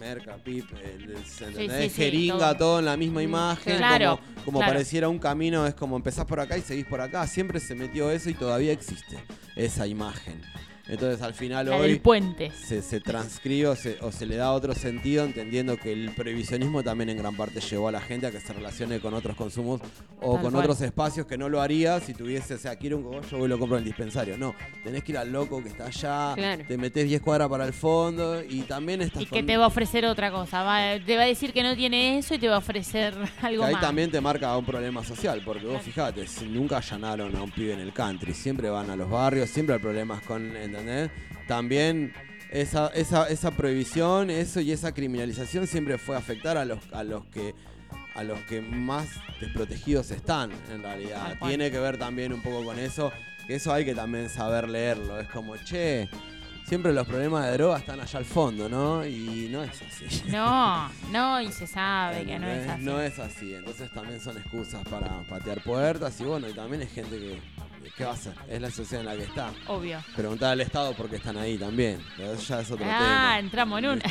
merca, 0.00 0.36
pip, 0.38 0.64
el- 0.82 1.90
jeringa, 1.90 2.38
todo. 2.38 2.56
todo. 2.58 2.78
en 2.80 2.86
la 2.86 2.96
misma 2.96 3.22
imagen, 3.22 3.76
Claro, 3.76 4.16
como, 4.18 4.44
como 4.46 4.58
claro. 4.58 4.72
pareciera 4.72 5.08
un 5.08 5.18
camino, 5.18 5.66
es 5.66 5.74
como 5.74 5.96
empezás 5.96 6.24
por 6.24 6.40
acá 6.40 6.56
y 6.56 6.62
seguís 6.62 6.86
por 6.86 7.00
acá. 7.00 7.26
Siempre 7.26 7.60
se 7.60 7.74
metió 7.74 8.10
eso 8.10 8.30
y 8.30 8.34
todavía 8.34 8.72
existe 8.72 9.18
esa 9.54 9.86
imagen. 9.86 10.40
Entonces 10.90 11.22
al 11.22 11.34
final 11.34 11.66
La 11.66 11.76
hoy 11.76 11.88
del 11.92 12.00
puente. 12.00 12.50
se, 12.50 12.82
se 12.82 13.00
transcribe 13.00 13.68
o 13.68 13.76
se, 13.76 13.98
o 14.00 14.10
se 14.12 14.26
le 14.26 14.36
da 14.36 14.52
otro 14.52 14.74
sentido, 14.74 15.24
entendiendo 15.24 15.76
que 15.76 15.92
el 15.92 16.10
previsionismo 16.10 16.82
también 16.82 17.10
en 17.10 17.18
gran 17.18 17.36
parte 17.36 17.60
llevó 17.60 17.88
a 17.88 17.92
la 17.92 18.00
gente 18.00 18.26
a 18.26 18.30
que 18.30 18.40
se 18.40 18.52
relacione 18.52 18.98
con 19.00 19.14
otros 19.14 19.36
consumos 19.36 19.80
o 20.20 20.34
Tal 20.34 20.42
con 20.42 20.52
cual. 20.52 20.64
otros 20.64 20.80
espacios 20.80 21.26
que 21.26 21.38
no 21.38 21.48
lo 21.48 21.60
haría 21.60 22.00
si 22.00 22.12
tuviese, 22.14 22.54
o 22.54 22.58
sea, 22.58 22.76
quiero 22.76 22.96
un 22.96 23.04
cogollo, 23.04 23.38
voy 23.38 23.46
y 23.46 23.48
lo 23.48 23.58
compro 23.58 23.76
en 23.78 23.82
el 23.82 23.86
dispensario. 23.86 24.36
No, 24.36 24.54
tenés 24.84 25.04
que 25.04 25.12
ir 25.12 25.18
al 25.18 25.30
loco 25.32 25.62
que 25.62 25.68
está 25.68 25.86
allá, 25.86 26.34
Claro. 26.34 26.64
te 26.66 26.76
metés 26.76 27.06
10 27.06 27.20
cuadras 27.22 27.48
para 27.48 27.64
el 27.64 27.72
fondo 27.72 28.42
y 28.42 28.62
también 28.62 29.00
estás 29.02 29.22
Y 29.22 29.26
que 29.26 29.42
te 29.42 29.56
va 29.56 29.64
a 29.64 29.68
ofrecer 29.68 30.04
otra 30.06 30.30
cosa. 30.30 30.62
Va- 30.62 30.98
te 31.04 31.16
va 31.16 31.22
a 31.22 31.26
decir 31.26 31.52
que 31.52 31.62
no 31.62 31.76
tiene 31.76 32.18
eso 32.18 32.34
y 32.34 32.38
te 32.38 32.48
va 32.48 32.56
a 32.56 32.58
ofrecer 32.58 33.14
algo 33.42 33.64
ahí 33.64 33.72
más. 33.74 33.80
también 33.80 34.10
te 34.10 34.20
marca 34.20 34.56
un 34.56 34.64
problema 34.64 35.04
social, 35.04 35.40
porque 35.44 35.66
vos 35.66 35.80
fijate, 35.82 36.24
nunca 36.48 36.78
allanaron 36.78 37.34
a 37.36 37.42
un 37.42 37.50
pibe 37.50 37.74
en 37.74 37.80
el 37.80 37.92
country, 37.92 38.34
siempre 38.34 38.68
van 38.70 38.90
a 38.90 38.96
los 38.96 39.08
barrios, 39.08 39.48
siempre 39.50 39.74
hay 39.76 39.80
problemas 39.80 40.22
con, 40.22 40.56
¿entendés? 40.80 41.10
También 41.46 42.12
esa, 42.50 42.88
esa, 42.88 43.28
esa 43.28 43.50
prohibición, 43.52 44.30
eso 44.30 44.60
y 44.60 44.72
esa 44.72 44.92
criminalización 44.92 45.66
siempre 45.66 45.98
fue 45.98 46.16
afectar 46.16 46.56
a 46.56 46.64
los, 46.64 46.78
a 46.92 47.04
los 47.04 47.24
que 47.26 47.54
a 48.14 48.24
los 48.24 48.40
que 48.40 48.60
más 48.60 49.08
desprotegidos 49.40 50.10
están, 50.10 50.50
en 50.70 50.82
realidad. 50.82 51.38
Tiene 51.46 51.70
que 51.70 51.78
ver 51.78 51.96
también 51.96 52.32
un 52.32 52.42
poco 52.42 52.64
con 52.64 52.78
eso, 52.78 53.12
que 53.46 53.54
eso 53.54 53.72
hay 53.72 53.84
que 53.84 53.94
también 53.94 54.28
saber 54.28 54.68
leerlo. 54.68 55.18
Es 55.20 55.28
como, 55.28 55.56
che, 55.58 56.08
siempre 56.66 56.92
los 56.92 57.06
problemas 57.06 57.46
de 57.46 57.52
droga 57.52 57.78
están 57.78 58.00
allá 58.00 58.18
al 58.18 58.24
fondo, 58.24 58.68
¿no? 58.68 59.06
Y 59.06 59.48
no 59.50 59.62
es 59.62 59.80
así. 59.82 60.22
No, 60.30 60.90
no, 61.10 61.40
y 61.40 61.50
se 61.52 61.66
sabe 61.66 62.24
que 62.24 62.38
no 62.38 62.48
es 62.48 62.68
así. 62.68 62.82
No 62.82 63.00
es 63.00 63.18
así, 63.18 63.54
entonces 63.54 63.90
también 63.92 64.20
son 64.20 64.36
excusas 64.38 64.82
para 64.88 65.22
patear 65.28 65.62
puertas 65.62 66.20
y 66.20 66.24
bueno, 66.24 66.48
y 66.48 66.52
también 66.52 66.82
hay 66.82 66.88
gente 66.88 67.18
que, 67.18 67.38
¿qué 67.96 68.04
va 68.04 68.10
a 68.10 68.14
hacer? 68.14 68.32
Es 68.48 68.60
la 68.60 68.70
sociedad 68.70 69.00
en 69.02 69.06
la 69.06 69.16
que 69.16 69.22
está. 69.28 69.52
Obvio. 69.68 69.98
Preguntar 70.16 70.52
al 70.52 70.60
Estado 70.60 70.92
por 70.94 71.08
qué 71.08 71.16
están 71.16 71.36
ahí 71.36 71.56
también, 71.58 72.00
pero 72.16 72.32
eso 72.32 72.42
ya 72.42 72.60
es 72.60 72.70
otro 72.70 72.84
Ah, 72.88 72.98
tema. 72.98 73.38
entramos 73.38 73.78
en 73.78 73.86
una. 73.86 74.02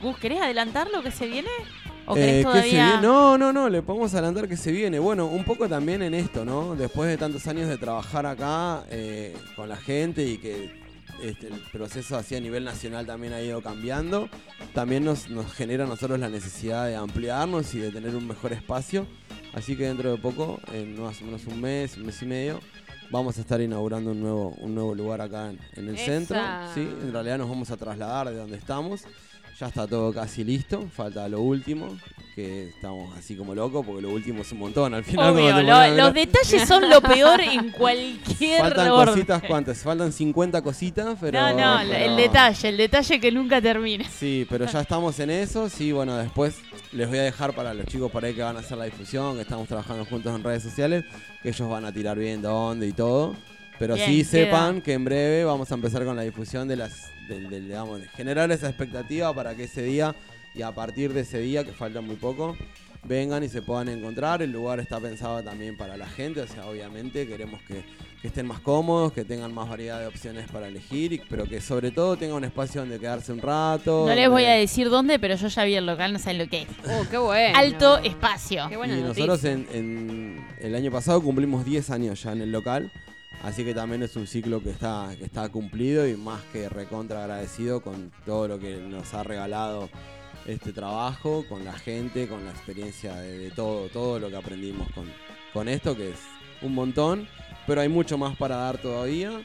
Gus, 0.00 0.18
¿querés 0.20 0.40
adelantar 0.40 0.88
lo 0.90 1.02
que 1.02 1.10
se 1.10 1.24
Eh, 1.26 1.30
viene? 1.30 1.48
No, 3.02 3.36
no, 3.36 3.52
no, 3.52 3.68
le 3.68 3.82
podemos 3.82 4.12
adelantar 4.14 4.48
que 4.48 4.56
se 4.56 4.70
viene. 4.72 4.98
Bueno, 4.98 5.26
un 5.26 5.44
poco 5.44 5.68
también 5.68 6.02
en 6.02 6.14
esto, 6.14 6.44
¿no? 6.44 6.74
Después 6.76 7.08
de 7.08 7.16
tantos 7.16 7.46
años 7.48 7.68
de 7.68 7.78
trabajar 7.78 8.26
acá 8.26 8.84
eh, 8.90 9.36
con 9.56 9.68
la 9.68 9.76
gente 9.76 10.24
y 10.24 10.38
que 10.38 10.84
este, 11.22 11.48
el 11.48 11.60
proceso 11.72 12.16
así 12.16 12.36
a 12.36 12.40
nivel 12.40 12.62
nacional 12.64 13.06
también 13.06 13.32
ha 13.32 13.40
ido 13.40 13.60
cambiando, 13.62 14.28
también 14.74 15.04
nos, 15.04 15.28
nos 15.30 15.52
genera 15.52 15.84
a 15.84 15.86
nosotros 15.88 16.18
la 16.20 16.28
necesidad 16.28 16.86
de 16.86 16.94
ampliarnos 16.94 17.74
y 17.74 17.78
de 17.78 17.90
tener 17.90 18.14
un 18.14 18.26
mejor 18.28 18.52
espacio. 18.52 19.06
Así 19.56 19.74
que 19.74 19.84
dentro 19.84 20.12
de 20.12 20.18
poco, 20.18 20.60
en 20.72 21.00
más 21.00 21.20
o 21.22 21.24
menos 21.24 21.46
un 21.46 21.60
mes, 21.60 21.96
un 21.96 22.04
mes 22.06 22.20
y 22.22 22.26
medio, 22.26 22.60
vamos 23.10 23.38
a 23.38 23.40
estar 23.40 23.58
inaugurando 23.60 24.10
un 24.10 24.20
nuevo, 24.20 24.50
un 24.58 24.74
nuevo 24.74 24.94
lugar 24.94 25.22
acá 25.22 25.48
en, 25.50 25.58
en 25.76 25.88
el 25.88 25.94
Esa. 25.96 26.04
centro. 26.04 26.36
¿sí? 26.74 26.80
En 27.02 27.10
realidad 27.10 27.38
nos 27.38 27.48
vamos 27.48 27.70
a 27.70 27.76
trasladar 27.78 28.28
de 28.28 28.36
donde 28.36 28.58
estamos. 28.58 29.04
Ya 29.58 29.68
está 29.68 29.86
todo 29.86 30.12
casi 30.12 30.44
listo, 30.44 30.86
falta 30.94 31.26
lo 31.28 31.40
último, 31.40 31.96
que 32.34 32.68
estamos 32.68 33.16
así 33.16 33.34
como 33.36 33.54
locos 33.54 33.86
porque 33.86 34.02
lo 34.02 34.10
último 34.10 34.42
es 34.42 34.52
un 34.52 34.58
montón 34.58 34.92
al 34.92 35.02
final. 35.02 35.32
Obvio, 35.32 35.62
lo- 35.62 35.96
los 35.96 36.12
detalles 36.12 36.68
son 36.68 36.90
lo 36.90 37.00
peor 37.00 37.40
en 37.40 37.70
cualquier 37.70 38.60
Faltan 38.60 38.90
orden. 38.90 39.14
cositas, 39.14 39.42
¿cuántas? 39.48 39.78
Faltan 39.78 40.12
50 40.12 40.60
cositas, 40.60 41.16
pero... 41.18 41.40
no, 41.40 41.52
no, 41.54 41.90
pero- 41.90 42.04
el 42.04 42.16
detalle, 42.16 42.68
el 42.68 42.76
detalle 42.76 43.18
que 43.20 43.32
nunca 43.32 43.62
termina. 43.62 44.04
Sí, 44.10 44.46
pero 44.50 44.66
ya 44.66 44.80
estamos 44.82 45.18
en 45.20 45.30
eso. 45.30 45.70
Sí, 45.70 45.90
bueno, 45.92 46.16
después 46.18 46.56
les 46.92 47.08
voy 47.08 47.18
a 47.18 47.22
dejar 47.22 47.54
para 47.54 47.72
los 47.72 47.86
chicos 47.86 48.10
por 48.10 48.24
ahí 48.24 48.34
que 48.34 48.42
van 48.42 48.56
a 48.56 48.60
hacer 48.60 48.76
la 48.76 48.84
difusión, 48.84 49.36
que 49.36 49.42
estamos 49.42 49.66
trabajando 49.68 50.04
juntos 50.04 50.34
en 50.34 50.44
redes 50.44 50.62
sociales, 50.62 51.04
que 51.42 51.48
ellos 51.48 51.68
van 51.68 51.86
a 51.86 51.92
tirar 51.92 52.18
bien 52.18 52.42
dónde 52.42 52.86
y 52.88 52.92
todo. 52.92 53.34
Pero 53.78 53.94
Bien, 53.94 54.06
sí 54.08 54.16
queda. 54.18 54.44
sepan 54.46 54.80
que 54.82 54.92
en 54.94 55.04
breve 55.04 55.44
vamos 55.44 55.70
a 55.70 55.74
empezar 55.74 56.04
con 56.04 56.16
la 56.16 56.22
difusión 56.22 56.66
de 56.68 56.76
las, 56.76 57.10
del, 57.28 57.48
del, 57.50 57.66
digamos, 57.68 58.00
de 58.00 58.08
generar 58.08 58.50
esa 58.50 58.68
expectativa 58.68 59.34
para 59.34 59.54
que 59.54 59.64
ese 59.64 59.82
día 59.82 60.14
y 60.54 60.62
a 60.62 60.72
partir 60.72 61.12
de 61.12 61.20
ese 61.20 61.38
día, 61.40 61.64
que 61.64 61.72
falta 61.72 62.00
muy 62.00 62.16
poco, 62.16 62.56
vengan 63.04 63.44
y 63.44 63.48
se 63.50 63.60
puedan 63.60 63.88
encontrar. 63.90 64.40
El 64.40 64.52
lugar 64.52 64.80
está 64.80 64.98
pensado 64.98 65.42
también 65.42 65.76
para 65.76 65.96
la 65.98 66.06
gente, 66.08 66.40
o 66.40 66.46
sea, 66.46 66.66
obviamente 66.66 67.26
queremos 67.26 67.60
que, 67.68 67.84
que 68.22 68.28
estén 68.28 68.46
más 68.46 68.60
cómodos, 68.60 69.12
que 69.12 69.24
tengan 69.26 69.52
más 69.52 69.68
variedad 69.68 70.00
de 70.00 70.06
opciones 70.06 70.50
para 70.50 70.68
elegir, 70.68 71.12
y- 71.12 71.18
pero 71.28 71.44
que 71.44 71.60
sobre 71.60 71.90
todo 71.90 72.16
tengan 72.16 72.38
un 72.38 72.44
espacio 72.44 72.80
donde 72.80 72.98
quedarse 72.98 73.32
un 73.32 73.40
rato. 73.42 74.06
No 74.08 74.14
les 74.14 74.30
voy 74.30 74.46
a 74.46 74.52
decir 74.52 74.88
dónde, 74.88 75.18
pero 75.18 75.34
yo 75.36 75.48
ya 75.48 75.64
vi 75.64 75.74
el 75.74 75.84
local, 75.84 76.14
no 76.14 76.18
saben 76.18 76.38
lo 76.38 76.48
que 76.48 76.62
es. 76.62 76.68
Oh, 76.88 77.04
qué 77.10 77.18
bueno. 77.18 77.58
Alto 77.58 77.98
espacio. 77.98 78.66
Qué 78.70 78.74
y 78.76 79.02
nosotros 79.02 79.44
en, 79.44 79.66
en 79.74 80.46
el 80.60 80.74
año 80.74 80.90
pasado 80.90 81.20
cumplimos 81.20 81.66
10 81.66 81.90
años 81.90 82.22
ya 82.22 82.32
en 82.32 82.40
el 82.40 82.50
local, 82.50 82.90
así 83.42 83.64
que 83.64 83.74
también 83.74 84.02
es 84.02 84.16
un 84.16 84.26
ciclo 84.26 84.62
que 84.62 84.70
está, 84.70 85.10
que 85.18 85.24
está 85.24 85.48
cumplido 85.48 86.06
y 86.06 86.16
más 86.16 86.42
que 86.52 86.68
recontra 86.68 87.22
agradecido 87.24 87.80
con 87.80 88.10
todo 88.24 88.48
lo 88.48 88.58
que 88.58 88.76
nos 88.78 89.12
ha 89.14 89.22
regalado 89.22 89.88
este 90.46 90.72
trabajo, 90.72 91.44
con 91.48 91.64
la 91.64 91.72
gente, 91.72 92.28
con 92.28 92.44
la 92.44 92.50
experiencia 92.52 93.14
de, 93.16 93.38
de 93.38 93.50
todo, 93.50 93.88
todo 93.88 94.18
lo 94.18 94.28
que 94.30 94.36
aprendimos 94.36 94.88
con, 94.92 95.10
con 95.52 95.68
esto, 95.68 95.96
que 95.96 96.10
es 96.10 96.18
un 96.62 96.74
montón, 96.74 97.28
pero 97.66 97.80
hay 97.80 97.88
mucho 97.88 98.16
más 98.16 98.36
para 98.36 98.56
dar 98.56 98.78
todavía. 98.78 99.40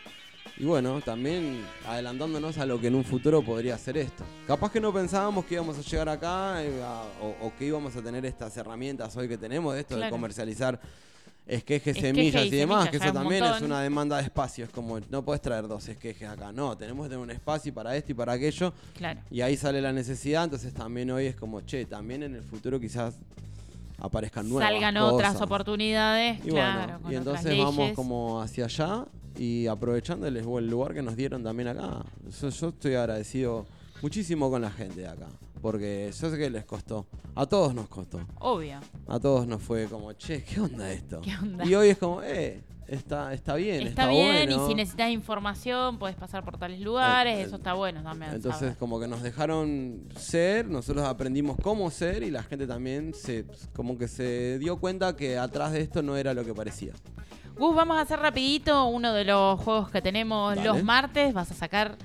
Y 0.58 0.66
bueno, 0.66 1.02
también 1.02 1.66
adelantándonos 1.88 2.58
a 2.60 2.68
lo 2.68 2.80
que 2.80 2.88
en 2.88 2.96
un 2.96 3.04
futuro 3.04 3.42
podría 3.42 3.78
ser 3.80 3.98
esto. 3.98 4.24
Capaz 4.46 4.72
que 4.72 4.80
no 4.80 4.94
pensábamos 4.94 5.46
que 5.46 5.56
íbamos 5.56 5.76
a 5.78 5.82
llegar 5.82 6.10
acá 6.10 6.64
eh, 6.64 6.84
a- 6.84 7.04
o, 7.24 7.48
o 7.48 7.54
que 7.58 7.66
íbamos 7.66 7.96
a 7.96 8.02
tener 8.04 8.24
estas 8.28 8.56
herramientas 8.58 9.16
hoy 9.18 9.28
que 9.28 9.38
tenemos, 9.40 9.74
de 9.74 9.80
esto 9.80 9.96
de 9.96 10.02
comercializar 10.12 10.80
esquejes, 11.46 11.98
semillas 11.98 12.46
y 12.46 12.48
y 12.48 12.52
demás, 12.52 12.86
semillas, 12.86 12.90
que 12.92 12.98
eso 13.10 13.14
también 13.14 13.44
es 13.44 13.62
una 13.62 13.82
demanda 13.82 14.18
de 14.18 14.24
espacio. 14.24 14.66
Es 14.66 14.72
como, 14.72 15.00
no 15.10 15.24
puedes 15.24 15.42
traer 15.42 15.68
dos 15.68 15.88
esquejes 15.88 16.28
acá. 16.30 16.52
No, 16.52 16.78
tenemos 16.78 17.06
que 17.06 17.10
tener 17.10 17.24
un 17.24 17.32
espacio 17.32 17.74
para 17.74 17.96
esto 17.96 18.12
y 18.12 18.16
para 18.16 18.34
aquello. 18.34 18.74
Claro. 18.96 19.20
Y 19.30 19.42
ahí 19.42 19.58
sale 19.58 19.82
la 19.82 19.92
necesidad, 19.92 20.44
entonces 20.46 20.74
también 20.74 21.12
hoy 21.12 21.26
es 21.28 21.36
como, 21.36 21.62
che, 21.62 21.86
también 21.86 22.24
en 22.24 22.36
el 22.36 22.44
futuro 22.44 22.80
quizás 22.80 23.16
aparezcan 24.00 24.50
nuevas 24.50 24.68
Salgan 24.70 24.96
cosas. 24.96 25.14
otras 25.14 25.42
oportunidades, 25.42 26.40
Y 26.46 26.50
claro. 26.50 27.00
bueno, 27.00 27.12
y 27.12 27.16
entonces 27.16 27.58
vamos 27.58 27.92
como 27.94 28.42
hacia 28.42 28.66
allá 28.66 29.06
y 29.38 29.68
aprovechando 29.68 30.28
el, 30.28 30.38
el 30.38 30.70
lugar 30.70 30.94
que 30.94 31.02
nos 31.02 31.16
dieron 31.16 31.44
también 31.44 31.70
acá. 31.70 32.04
Yo, 32.42 32.50
yo 32.50 32.70
estoy 32.70 32.96
agradecido 32.96 33.66
muchísimo 34.02 34.50
con 34.50 34.62
la 34.62 34.72
gente 34.72 35.02
de 35.02 35.08
acá, 35.08 35.28
porque 35.62 36.12
yo 36.20 36.30
sé 36.30 36.38
que 36.38 36.50
les 36.50 36.66
costó, 36.66 37.08
a 37.36 37.46
todos 37.46 37.74
nos 37.76 37.88
costó, 37.88 38.20
Obvio. 38.40 38.80
a 39.08 39.20
todos 39.20 39.46
nos 39.48 39.62
fue 39.62 39.86
como, 39.86 40.14
che, 40.14 40.44
¿qué 40.44 40.60
onda 40.60 40.92
esto? 40.92 41.22
¿Qué 41.22 41.36
onda? 41.38 41.66
Y 41.66 41.76
hoy 41.76 41.90
es 41.90 41.98
como, 41.98 42.22
eh, 42.24 42.62
está, 42.88 43.34
está 43.34 43.56
bien, 43.56 43.88
Está, 43.88 44.04
está, 44.04 44.08
bien, 44.08 44.48
bueno. 44.50 44.66
y 44.66 44.68
si 44.70 44.76
necesitas 44.76 45.10
información, 45.12 45.98
puedes 46.00 46.16
pasar 46.18 46.44
por 46.44 46.58
tales 46.58 46.80
lugares, 46.82 47.38
Eh, 47.38 47.42
eso 47.44 47.56
está 47.58 47.74
bueno 47.74 48.02
también. 48.04 48.34
Entonces 48.34 48.60
saber. 48.60 48.78
como 48.78 49.00
que 49.00 49.08
nos 49.08 49.22
dejaron 49.22 50.04
ser, 50.18 50.68
nosotros 50.70 51.06
aprendimos 51.06 51.58
cómo 51.62 51.90
ser 51.92 52.24
y 52.24 52.32
la 52.32 52.44
gente 52.44 52.68
también 52.68 53.14
se 53.14 53.46
como 53.76 53.98
que 53.98 54.08
se 54.08 54.58
dio 54.60 54.78
cuenta 54.80 55.16
que 55.16 55.38
atrás 55.38 55.72
de 55.74 55.82
esto 55.82 56.02
no 56.02 56.18
era 56.18 56.34
lo 56.34 56.44
que 56.44 56.54
parecía. 56.54 56.94
Gus, 57.58 57.76
vamos 57.76 57.98
a 57.98 58.02
hacer 58.02 58.20
rapidito 58.20 58.88
uno 58.88 59.14
de 59.14 59.24
los 59.26 59.60
juegos 59.60 59.92
que 59.92 60.02
tenemos 60.02 60.56
Dale. 60.56 60.68
los 60.68 60.84
martes. 60.84 61.34
Vas 61.34 61.52
a 61.52 61.54
sacar 61.54 61.96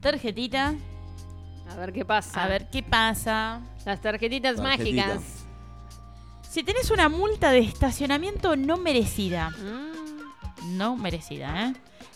tarjetita, 0.00 0.74
A 1.74 1.78
ver 1.78 1.92
qué 1.92 2.04
pasa. 2.04 2.42
a 2.44 2.48
ver 2.48 2.70
qué 2.70 2.82
pasa. 2.82 3.60
Las 3.84 4.00
tarjetitas 4.00 4.56
Tarjetita. 4.56 5.06
mágicas. 5.06 5.22
Si 6.48 6.62
tenés 6.62 6.90
una 6.90 7.08
multa 7.08 7.50
de 7.50 7.58
estacionamiento 7.60 8.54
no 8.56 8.76
merecida, 8.76 9.50
Mm, 9.50 10.76
no 10.78 10.96
merecida, 10.96 11.66
¿eh? 11.68 11.72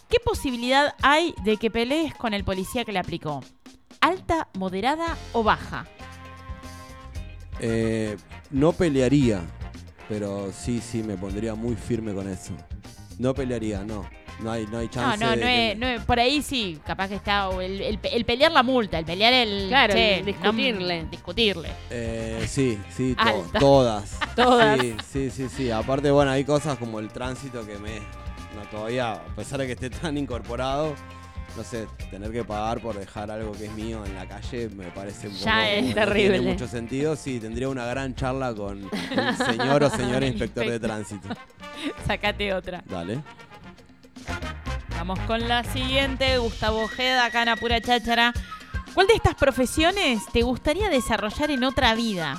¿Qué 0.08 0.18
posibilidad 0.24 0.94
hay 1.02 1.34
de 1.44 1.56
que 1.56 1.70
pelees 1.70 2.14
con 2.14 2.32
el 2.34 2.44
policía 2.44 2.84
que 2.84 2.92
le 2.92 2.98
aplicó? 3.00 3.42
¿Alta, 4.00 4.48
moderada 4.56 5.16
o 5.32 5.42
baja? 5.42 5.86
Eh, 7.60 8.16
no 8.50 8.72
pelearía, 8.72 9.42
pero 10.08 10.52
sí, 10.52 10.80
sí, 10.80 11.02
me 11.02 11.16
pondría 11.16 11.54
muy 11.54 11.74
firme 11.74 12.14
con 12.14 12.28
eso. 12.28 12.52
No 13.18 13.34
pelearía, 13.34 13.82
no. 13.84 14.08
No 14.40 14.52
hay, 14.52 14.66
no 14.66 14.78
hay 14.78 14.88
chance 14.88 15.24
no, 15.24 15.34
no 15.34 15.46
es, 15.46 15.76
no 15.78 15.86
es- 15.88 16.04
por 16.04 16.20
ahí 16.20 16.42
sí, 16.42 16.78
capaz 16.86 17.08
que 17.08 17.16
está 17.16 17.48
o 17.48 17.60
el, 17.60 17.80
el- 17.80 17.98
el 18.12 18.24
pelear 18.24 18.52
la 18.52 18.62
multa, 18.62 18.98
el 19.00 19.04
pelear 19.04 19.32
el... 19.32 19.66
Claro, 19.68 19.94
che, 19.94 20.14
el 20.18 20.20
no- 20.20 20.26
discutirle. 20.26 21.06
discutirle. 21.10 21.68
Eh, 21.90 22.44
sí, 22.48 22.78
sí, 22.96 23.14
to- 23.16 23.22
Alta. 23.22 23.58
todas. 23.58 24.18
Todas. 24.36 24.78
Sí, 24.80 24.94
sí, 25.12 25.30
sí, 25.30 25.48
sí. 25.48 25.70
Aparte, 25.72 26.10
bueno, 26.12 26.30
hay 26.30 26.44
cosas 26.44 26.78
como 26.78 27.00
el 27.00 27.08
tránsito 27.08 27.66
que 27.66 27.76
me... 27.78 27.96
No, 28.54 28.62
todavía, 28.70 29.12
a 29.14 29.24
pesar 29.34 29.58
de 29.58 29.66
que 29.66 29.72
esté 29.72 29.90
tan 30.02 30.16
incorporado, 30.16 30.94
no 31.56 31.64
sé, 31.64 31.88
tener 32.10 32.30
que 32.30 32.44
pagar 32.44 32.80
por 32.80 32.96
dejar 32.96 33.32
algo 33.32 33.50
que 33.52 33.64
es 33.64 33.72
mío 33.72 34.04
en 34.06 34.14
la 34.14 34.26
calle 34.28 34.68
me 34.68 34.84
parece 34.92 35.26
un 35.26 35.34
Ya 35.34 35.68
es 35.68 35.86
no 35.88 35.94
terrible. 35.94 36.38
Tiene 36.38 36.52
mucho 36.52 36.68
sentido. 36.68 37.16
Sí, 37.16 37.40
tendría 37.40 37.68
una 37.68 37.84
gran 37.86 38.14
charla 38.14 38.54
con 38.54 38.84
un 38.84 39.36
señor 39.46 39.82
o 39.82 39.90
señora 39.90 40.26
inspector 40.26 40.64
de 40.64 40.74
Inspector. 40.74 40.80
tránsito. 40.80 41.28
Sacate 42.06 42.54
otra. 42.54 42.84
Dale. 42.86 43.20
Vamos 45.08 45.24
con 45.26 45.48
la 45.48 45.64
siguiente, 45.64 46.36
Gustavo 46.36 46.82
Ojeda, 46.82 47.24
acá 47.24 47.40
en 47.42 47.48
Apura 47.48 47.80
Cháchara. 47.80 48.34
¿Cuál 48.92 49.06
de 49.06 49.14
estas 49.14 49.34
profesiones 49.36 50.20
te 50.34 50.42
gustaría 50.42 50.90
desarrollar 50.90 51.50
en 51.50 51.64
otra 51.64 51.94
vida? 51.94 52.38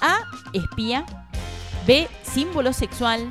A. 0.00 0.20
Espía. 0.54 1.04
B. 1.86 2.08
Símbolo 2.22 2.72
sexual. 2.72 3.30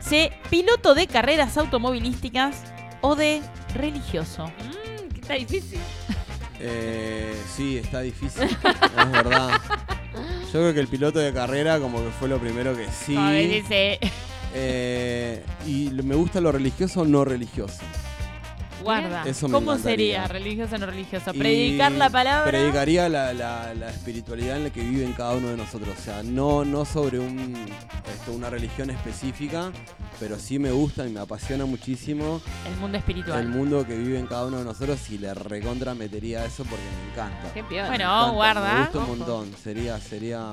C. 0.00 0.32
Piloto 0.50 0.96
de 0.96 1.06
carreras 1.06 1.56
automovilísticas. 1.56 2.64
O 3.02 3.14
D. 3.14 3.40
Religioso. 3.72 4.46
mm, 4.46 5.14
está 5.20 5.34
difícil. 5.34 5.78
Eh, 6.58 7.40
sí, 7.54 7.78
está 7.78 8.00
difícil. 8.00 8.42
es 8.42 9.12
verdad. 9.12 9.60
Yo 10.46 10.50
creo 10.58 10.74
que 10.74 10.80
el 10.80 10.88
piloto 10.88 11.20
de 11.20 11.32
carrera 11.32 11.78
como 11.78 11.98
que 12.02 12.10
fue 12.18 12.28
lo 12.28 12.40
primero 12.40 12.76
que 12.76 12.88
sí. 12.90 13.16
A 13.16 13.30
ver, 13.30 13.48
dice, 13.48 14.00
Eh, 14.54 15.42
y 15.66 15.88
lo- 15.90 16.02
me 16.02 16.14
gusta 16.14 16.38
lo 16.38 16.52
religioso 16.52 17.00
o 17.00 17.04
no 17.06 17.24
religioso. 17.24 17.80
Guarda. 18.82 19.22
Eso 19.26 19.48
me 19.48 19.54
¿Cómo 19.54 19.72
encantaría. 19.72 20.22
sería 20.24 20.28
religioso 20.28 20.74
o 20.74 20.78
no 20.78 20.86
religioso? 20.86 21.30
Y 21.34 21.38
Predicar 21.38 21.92
la 21.92 22.10
palabra. 22.10 22.50
Predicaría 22.50 23.08
la, 23.08 23.32
la- 23.32 23.74
la 23.74 23.90
espiritualidad 23.90 24.56
en 24.56 24.64
la 24.64 24.70
que 24.70 24.80
vive 24.82 25.04
en 25.04 25.12
cada 25.12 25.32
uno 25.34 25.48
de 25.48 25.56
nosotros. 25.56 25.94
O 25.98 26.02
sea, 26.02 26.22
no, 26.22 26.64
no 26.64 26.84
sobre 26.84 27.18
un, 27.18 27.54
esto, 28.12 28.32
una 28.32 28.50
religión 28.50 28.90
específica, 28.90 29.70
pero 30.20 30.38
sí 30.38 30.58
me 30.58 30.70
gusta 30.72 31.06
y 31.06 31.10
me 31.10 31.20
apasiona 31.20 31.64
muchísimo 31.64 32.40
El 32.66 32.76
mundo 32.80 32.98
espiritual. 32.98 33.40
el 33.40 33.48
mundo 33.48 33.86
que 33.86 33.96
vive 33.96 34.18
en 34.18 34.26
cada 34.26 34.46
uno 34.46 34.58
de 34.58 34.64
nosotros 34.64 34.98
y 35.10 35.18
le 35.18 35.32
recontra 35.34 35.94
metería 35.94 36.44
eso 36.44 36.64
porque 36.64 36.84
me 36.84 37.12
encanta. 37.12 37.52
Qué 37.54 37.62
piola. 37.64 37.88
Bueno, 37.88 38.04
Me 38.04 38.12
encanta, 38.14 38.32
guarda. 38.32 38.74
Me 38.74 38.80
gusta 38.80 38.98
un 38.98 39.04
Ojo. 39.04 39.16
montón. 39.16 39.52
Sería, 39.62 39.98
sería, 39.98 40.50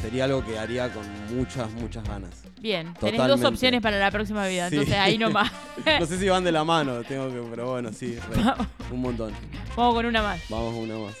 sería 0.00 0.24
algo 0.24 0.44
que 0.44 0.58
haría 0.58 0.92
con 0.92 1.04
muchas, 1.36 1.70
muchas 1.72 2.04
ganas. 2.04 2.30
Bien, 2.60 2.94
tenés 2.94 3.00
dos 3.18 3.26
Totalmente. 3.26 3.46
opciones 3.48 3.80
para 3.82 3.98
la 3.98 4.10
próxima 4.10 4.46
vida, 4.46 4.68
Sí. 4.68 4.76
entonces 4.76 4.98
ahí 4.98 5.18
nomás. 5.18 5.50
No 6.00 6.06
sé 6.06 6.18
si 6.18 6.28
van 6.28 6.44
de 6.44 6.52
la 6.52 6.62
mano, 6.64 7.02
tengo 7.02 7.28
que, 7.28 7.40
pero 7.62 7.74
bueno, 7.74 7.92
sí, 7.92 8.18
re, 8.18 8.42
un 8.90 9.02
montón. 9.02 9.32
Vamos 9.76 9.94
con 9.94 10.06
una 10.06 10.20
más. 10.20 10.40
Vamos 10.48 10.74
una 10.74 10.98
más. 10.98 11.14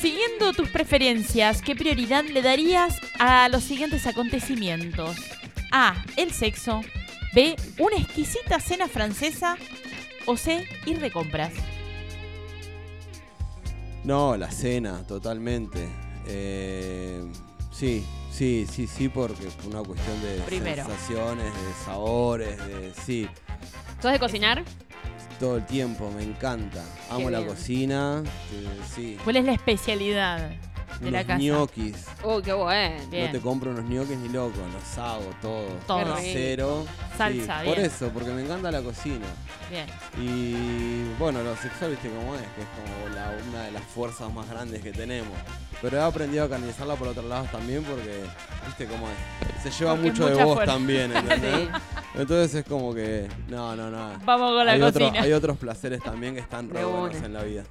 Siguiendo 0.00 0.54
tus 0.54 0.70
preferencias, 0.70 1.60
¿qué 1.60 1.76
prioridad 1.76 2.24
le 2.24 2.40
darías 2.40 2.98
a 3.18 3.50
los 3.50 3.62
siguientes 3.62 4.06
acontecimientos? 4.06 5.18
A. 5.70 6.02
El 6.16 6.32
sexo. 6.32 6.80
B. 7.34 7.56
Una 7.78 7.98
exquisita 7.98 8.58
cena 8.58 8.88
francesa. 8.88 9.58
O 10.24 10.38
C. 10.38 10.66
Ir 10.86 10.98
de 10.98 11.10
compras. 11.10 11.52
No, 14.02 14.34
la 14.38 14.50
cena, 14.50 15.06
totalmente. 15.06 15.86
Eh, 16.26 17.22
sí, 17.70 18.02
sí, 18.38 18.66
sí, 18.70 18.86
sí, 18.86 19.08
porque 19.08 19.50
fue 19.50 19.70
una 19.70 19.82
cuestión 19.82 20.20
de 20.22 20.38
Primero. 20.46 20.84
sensaciones, 20.86 21.44
de 21.52 21.84
sabores, 21.84 22.56
de 22.66 22.92
sí, 23.04 23.28
¿Sos 24.00 24.12
de 24.12 24.18
cocinar? 24.18 24.62
todo 25.40 25.56
el 25.56 25.66
tiempo, 25.66 26.10
me 26.16 26.22
encanta. 26.22 26.84
Amo 27.10 27.26
Qué 27.26 27.30
la 27.32 27.38
bien. 27.40 27.50
cocina, 27.50 28.22
eh, 28.52 28.80
sí. 28.94 29.16
¿Cuál 29.24 29.36
es 29.36 29.44
la 29.44 29.52
especialidad? 29.52 30.50
De 31.00 31.10
la 31.10 31.18
unos 31.18 31.26
casa. 31.26 31.38
ñoquis. 31.38 32.06
Oh, 32.22 32.40
qué 32.42 32.52
bueno. 32.52 32.96
Bien. 33.10 33.26
No 33.26 33.32
te 33.32 33.40
compro 33.40 33.70
unos 33.70 33.84
ñoquis 33.84 34.16
ni 34.18 34.28
loco, 34.28 34.54
los 34.72 34.98
hago 34.98 35.30
todos. 35.42 35.86
Todo. 35.86 36.16
Cero. 36.20 36.86
Salsa, 37.16 37.62
Por 37.64 37.76
bien. 37.76 37.86
eso, 37.86 38.08
porque 38.10 38.30
me 38.30 38.42
encanta 38.42 38.70
la 38.70 38.80
cocina. 38.82 39.26
Bien. 39.70 39.86
Y 40.20 41.04
bueno, 41.18 41.42
lo 41.42 41.56
sexual, 41.56 41.90
viste 41.90 42.08
cómo 42.08 42.34
es, 42.34 42.40
que 42.40 42.62
es 42.62 42.66
como 42.68 43.14
la- 43.14 43.32
una 43.50 43.64
de 43.64 43.72
las 43.72 43.82
fuerzas 43.82 44.32
más 44.32 44.48
grandes 44.48 44.82
que 44.82 44.92
tenemos. 44.92 45.32
Pero 45.82 45.96
he 45.98 46.02
aprendido 46.02 46.44
a 46.44 46.48
canalizarla 46.48 46.94
por 46.96 47.08
otros 47.08 47.24
lados 47.26 47.50
también 47.50 47.84
porque, 47.84 48.22
viste 48.66 48.86
cómo 48.86 49.06
es. 49.08 49.62
Se 49.62 49.70
lleva 49.70 49.92
Porque 49.94 50.10
mucho 50.10 50.26
de 50.28 50.42
vos 50.44 50.54
fuerza. 50.54 50.72
también, 50.72 51.14
¿entendés? 51.14 51.54
Sí. 51.54 51.68
Entonces 52.14 52.54
es 52.54 52.64
como 52.64 52.94
que, 52.94 53.28
no, 53.48 53.76
no, 53.76 53.90
no. 53.90 54.18
Vamos 54.24 54.52
con 54.54 54.66
la 54.66 54.72
hay, 54.72 54.82
otro- 54.82 55.06
cocina. 55.06 55.22
hay 55.24 55.32
otros 55.32 55.56
placeres 55.58 56.02
también 56.02 56.34
que 56.34 56.40
están 56.40 56.68
re 56.70 56.84
buenos 56.84 57.22
en 57.22 57.32
la 57.32 57.42
vida. 57.42 57.62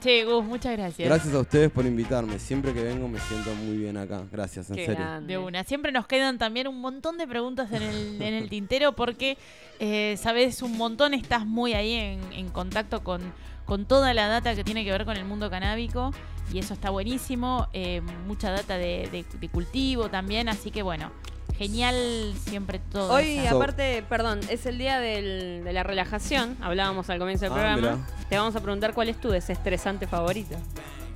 Che, 0.00 0.24
Gus, 0.24 0.44
muchas 0.44 0.76
gracias. 0.76 1.08
Gracias 1.08 1.34
a 1.34 1.38
ustedes 1.40 1.70
por 1.70 1.84
invitarme. 1.86 2.38
Siempre 2.38 2.61
que 2.74 2.82
vengo 2.82 3.08
me 3.08 3.18
siento 3.18 3.54
muy 3.54 3.76
bien 3.78 3.96
acá. 3.96 4.22
Gracias, 4.30 4.68
en 4.70 4.76
Qué 4.76 4.86
serio. 4.86 5.00
grande. 5.04 5.26
De 5.32 5.38
una. 5.38 5.64
Siempre 5.64 5.90
nos 5.92 6.06
quedan 6.06 6.36
también 6.38 6.68
un 6.68 6.80
montón 6.80 7.16
de 7.18 7.26
preguntas 7.26 7.72
en 7.72 7.82
el, 7.82 8.20
en 8.22 8.34
el 8.34 8.48
tintero 8.50 8.92
porque 8.92 9.38
eh, 9.80 10.16
sabes 10.18 10.60
un 10.62 10.76
montón, 10.76 11.14
estás 11.14 11.46
muy 11.46 11.72
ahí 11.72 11.94
en, 11.94 12.20
en 12.32 12.48
contacto 12.50 13.02
con, 13.02 13.20
con 13.64 13.86
toda 13.86 14.12
la 14.14 14.26
data 14.28 14.54
que 14.54 14.64
tiene 14.64 14.84
que 14.84 14.90
ver 14.92 15.04
con 15.04 15.16
el 15.16 15.24
mundo 15.24 15.48
canábico 15.50 16.12
y 16.52 16.58
eso 16.58 16.74
está 16.74 16.90
buenísimo. 16.90 17.68
eh, 17.72 18.02
mucha 18.26 18.50
data 18.50 18.76
de, 18.76 19.08
de- 19.10 19.24
de 19.40 19.48
cultivo 19.48 20.08
también, 20.10 20.48
así 20.48 20.70
que 20.70 20.82
bueno, 20.82 21.10
genial 21.56 22.34
siempre 22.44 22.80
todo. 22.90 23.12
Hoy, 23.12 23.38
aparte, 23.46 24.04
perdón, 24.08 24.40
es 24.50 24.66
el 24.66 24.78
día 24.78 24.98
del- 25.00 25.62
de 25.64 25.72
la 25.72 25.82
relajación. 25.82 26.56
Hablábamos 26.60 27.08
al 27.10 27.18
comienzo 27.18 27.44
del 27.44 27.52
Ah, 27.52 27.74
programa. 27.76 28.06
Te 28.28 28.36
vamos 28.36 28.56
a 28.56 28.60
preguntar 28.60 28.94
cuál 28.94 29.08
es 29.08 29.20
tu 29.20 29.28
desestresante 29.30 30.06
favorito. 30.06 30.56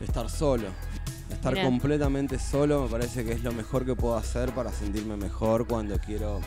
Estar 0.00 0.28
solo. 0.30 0.68
Estar 1.46 1.54
Mirá. 1.54 1.66
completamente 1.68 2.38
solo 2.40 2.82
me 2.82 2.88
parece 2.88 3.24
que 3.24 3.30
es 3.30 3.44
lo 3.44 3.52
mejor 3.52 3.86
que 3.86 3.94
puedo 3.94 4.16
hacer 4.16 4.52
para 4.52 4.72
sentirme 4.72 5.16
mejor 5.16 5.64
cuando 5.68 5.96
quiero 6.00 6.40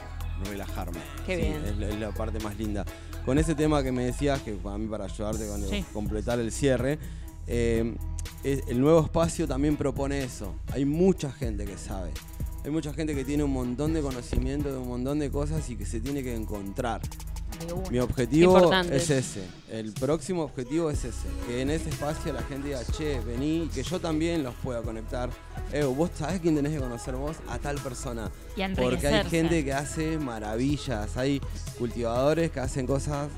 relajarme. 0.43 0.99
Qué 1.25 1.37
Sí, 1.37 1.41
bien. 1.43 1.65
Es, 1.65 1.77
la- 1.77 1.87
es 1.87 1.99
la 2.01 2.11
parte 2.11 2.37
más 2.41 2.57
linda. 2.57 2.83
Con 3.25 3.37
ese 3.39 3.55
tema 3.55 3.81
que 3.81 3.93
me 3.93 4.03
decías, 4.03 4.41
que 4.41 4.51
para 4.55 4.77
mí 4.77 4.87
para 4.87 5.05
ayudarte 5.05 5.47
Sí. 5.69 5.85
completar 5.93 6.39
el 6.41 6.51
cierre, 6.51 6.99
eh, 7.47 7.95
es- 8.43 8.63
el 8.67 8.81
nuevo 8.81 8.99
espacio 9.01 9.47
también 9.47 9.77
propone 9.77 10.21
eso. 10.21 10.53
Hay 10.73 10.83
mucha 10.83 11.31
gente 11.31 11.63
que 11.63 11.77
sabe. 11.77 12.11
Hay 12.65 12.71
mucha 12.71 12.91
gente 12.93 13.15
que 13.15 13.23
tiene 13.23 13.45
un 13.45 13.51
montón 13.53 13.93
de 13.93 14.01
conocimiento 14.01 14.69
de 14.69 14.79
un 14.79 14.89
montón 14.89 15.19
de 15.19 15.31
cosas 15.31 15.69
y 15.69 15.77
que 15.77 15.85
se 15.85 16.01
tiene 16.01 16.23
que 16.23 16.35
encontrar. 16.35 16.99
De 17.65 17.73
una. 17.73 17.89
Mi 17.89 17.99
objetivo 17.99 18.53
Importante. 18.57 18.95
es 18.95 19.09
ese. 19.09 19.43
El 19.69 19.93
próximo 19.93 20.43
objetivo 20.43 20.89
es 20.89 21.05
ese. 21.05 21.27
Que 21.47 21.61
en 21.61 21.69
ese 21.69 21.89
espacio 21.89 22.33
la 22.33 22.41
gente 22.43 22.69
diga, 22.69 22.81
che, 22.85 23.19
vení, 23.21 23.63
y 23.63 23.67
que 23.67 23.83
yo 23.83 23.99
también 23.99 24.43
los 24.43 24.55
pueda 24.55 24.81
conectar. 24.81 25.29
Eh, 25.71 25.83
vos 25.83 26.09
sabés 26.17 26.39
quién 26.39 26.55
tenés 26.55 26.73
que 26.73 26.79
conocer 26.79 27.15
vos 27.15 27.37
a 27.47 27.59
tal 27.59 27.77
persona. 27.77 28.31
Y 28.55 28.63
Porque 28.75 29.07
hay 29.07 29.25
gente 29.25 29.63
que 29.63 29.73
hace 29.73 30.17
maravillas. 30.17 31.17
Hay 31.17 31.41
cultivadores 31.77 32.51
que 32.51 32.59
hacen 32.59 32.87
cosas, 32.87 33.29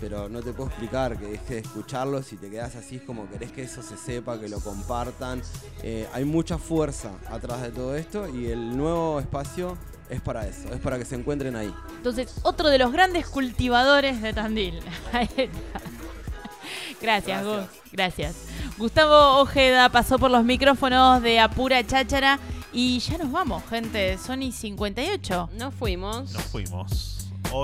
pero 0.00 0.28
no 0.28 0.42
te 0.42 0.52
puedo 0.52 0.68
explicar, 0.68 1.18
que 1.18 1.26
dejes 1.26 1.48
de 1.48 1.58
escucharlos 1.58 2.32
y 2.32 2.36
te 2.36 2.50
quedas 2.50 2.76
así, 2.76 2.96
es 2.96 3.02
como 3.02 3.28
querés 3.30 3.52
que 3.52 3.62
eso 3.62 3.82
se 3.82 3.96
sepa, 3.96 4.38
que 4.38 4.48
lo 4.48 4.60
compartan. 4.60 5.42
Eh, 5.82 6.06
hay 6.12 6.24
mucha 6.24 6.58
fuerza 6.58 7.12
atrás 7.30 7.62
de 7.62 7.70
todo 7.70 7.96
esto 7.96 8.28
y 8.28 8.46
el 8.46 8.76
nuevo 8.76 9.20
espacio 9.20 9.76
es 10.10 10.20
para 10.20 10.46
eso, 10.46 10.72
es 10.72 10.80
para 10.80 10.98
que 10.98 11.04
se 11.04 11.14
encuentren 11.14 11.56
ahí. 11.56 11.72
Entonces, 11.96 12.34
otro 12.42 12.68
de 12.68 12.78
los 12.78 12.92
grandes 12.92 13.26
cultivadores 13.26 14.22
de 14.22 14.32
Tandil. 14.32 14.80
Gracias, 15.12 15.50
Gracias. 17.00 17.44
Gus. 17.44 17.64
Gracias. 17.92 18.36
Gustavo 18.78 19.40
Ojeda 19.40 19.88
pasó 19.88 20.18
por 20.18 20.30
los 20.30 20.44
micrófonos 20.44 21.22
de 21.22 21.40
Apura 21.40 21.86
Cháchara 21.86 22.38
y 22.72 22.98
ya 22.98 23.18
nos 23.18 23.32
vamos, 23.32 23.62
gente. 23.68 24.18
Son 24.18 24.42
y 24.42 24.52
58. 24.52 25.50
Nos 25.56 25.74
fuimos. 25.74 26.32
Nos 26.32 26.42
fuimos. 26.44 27.15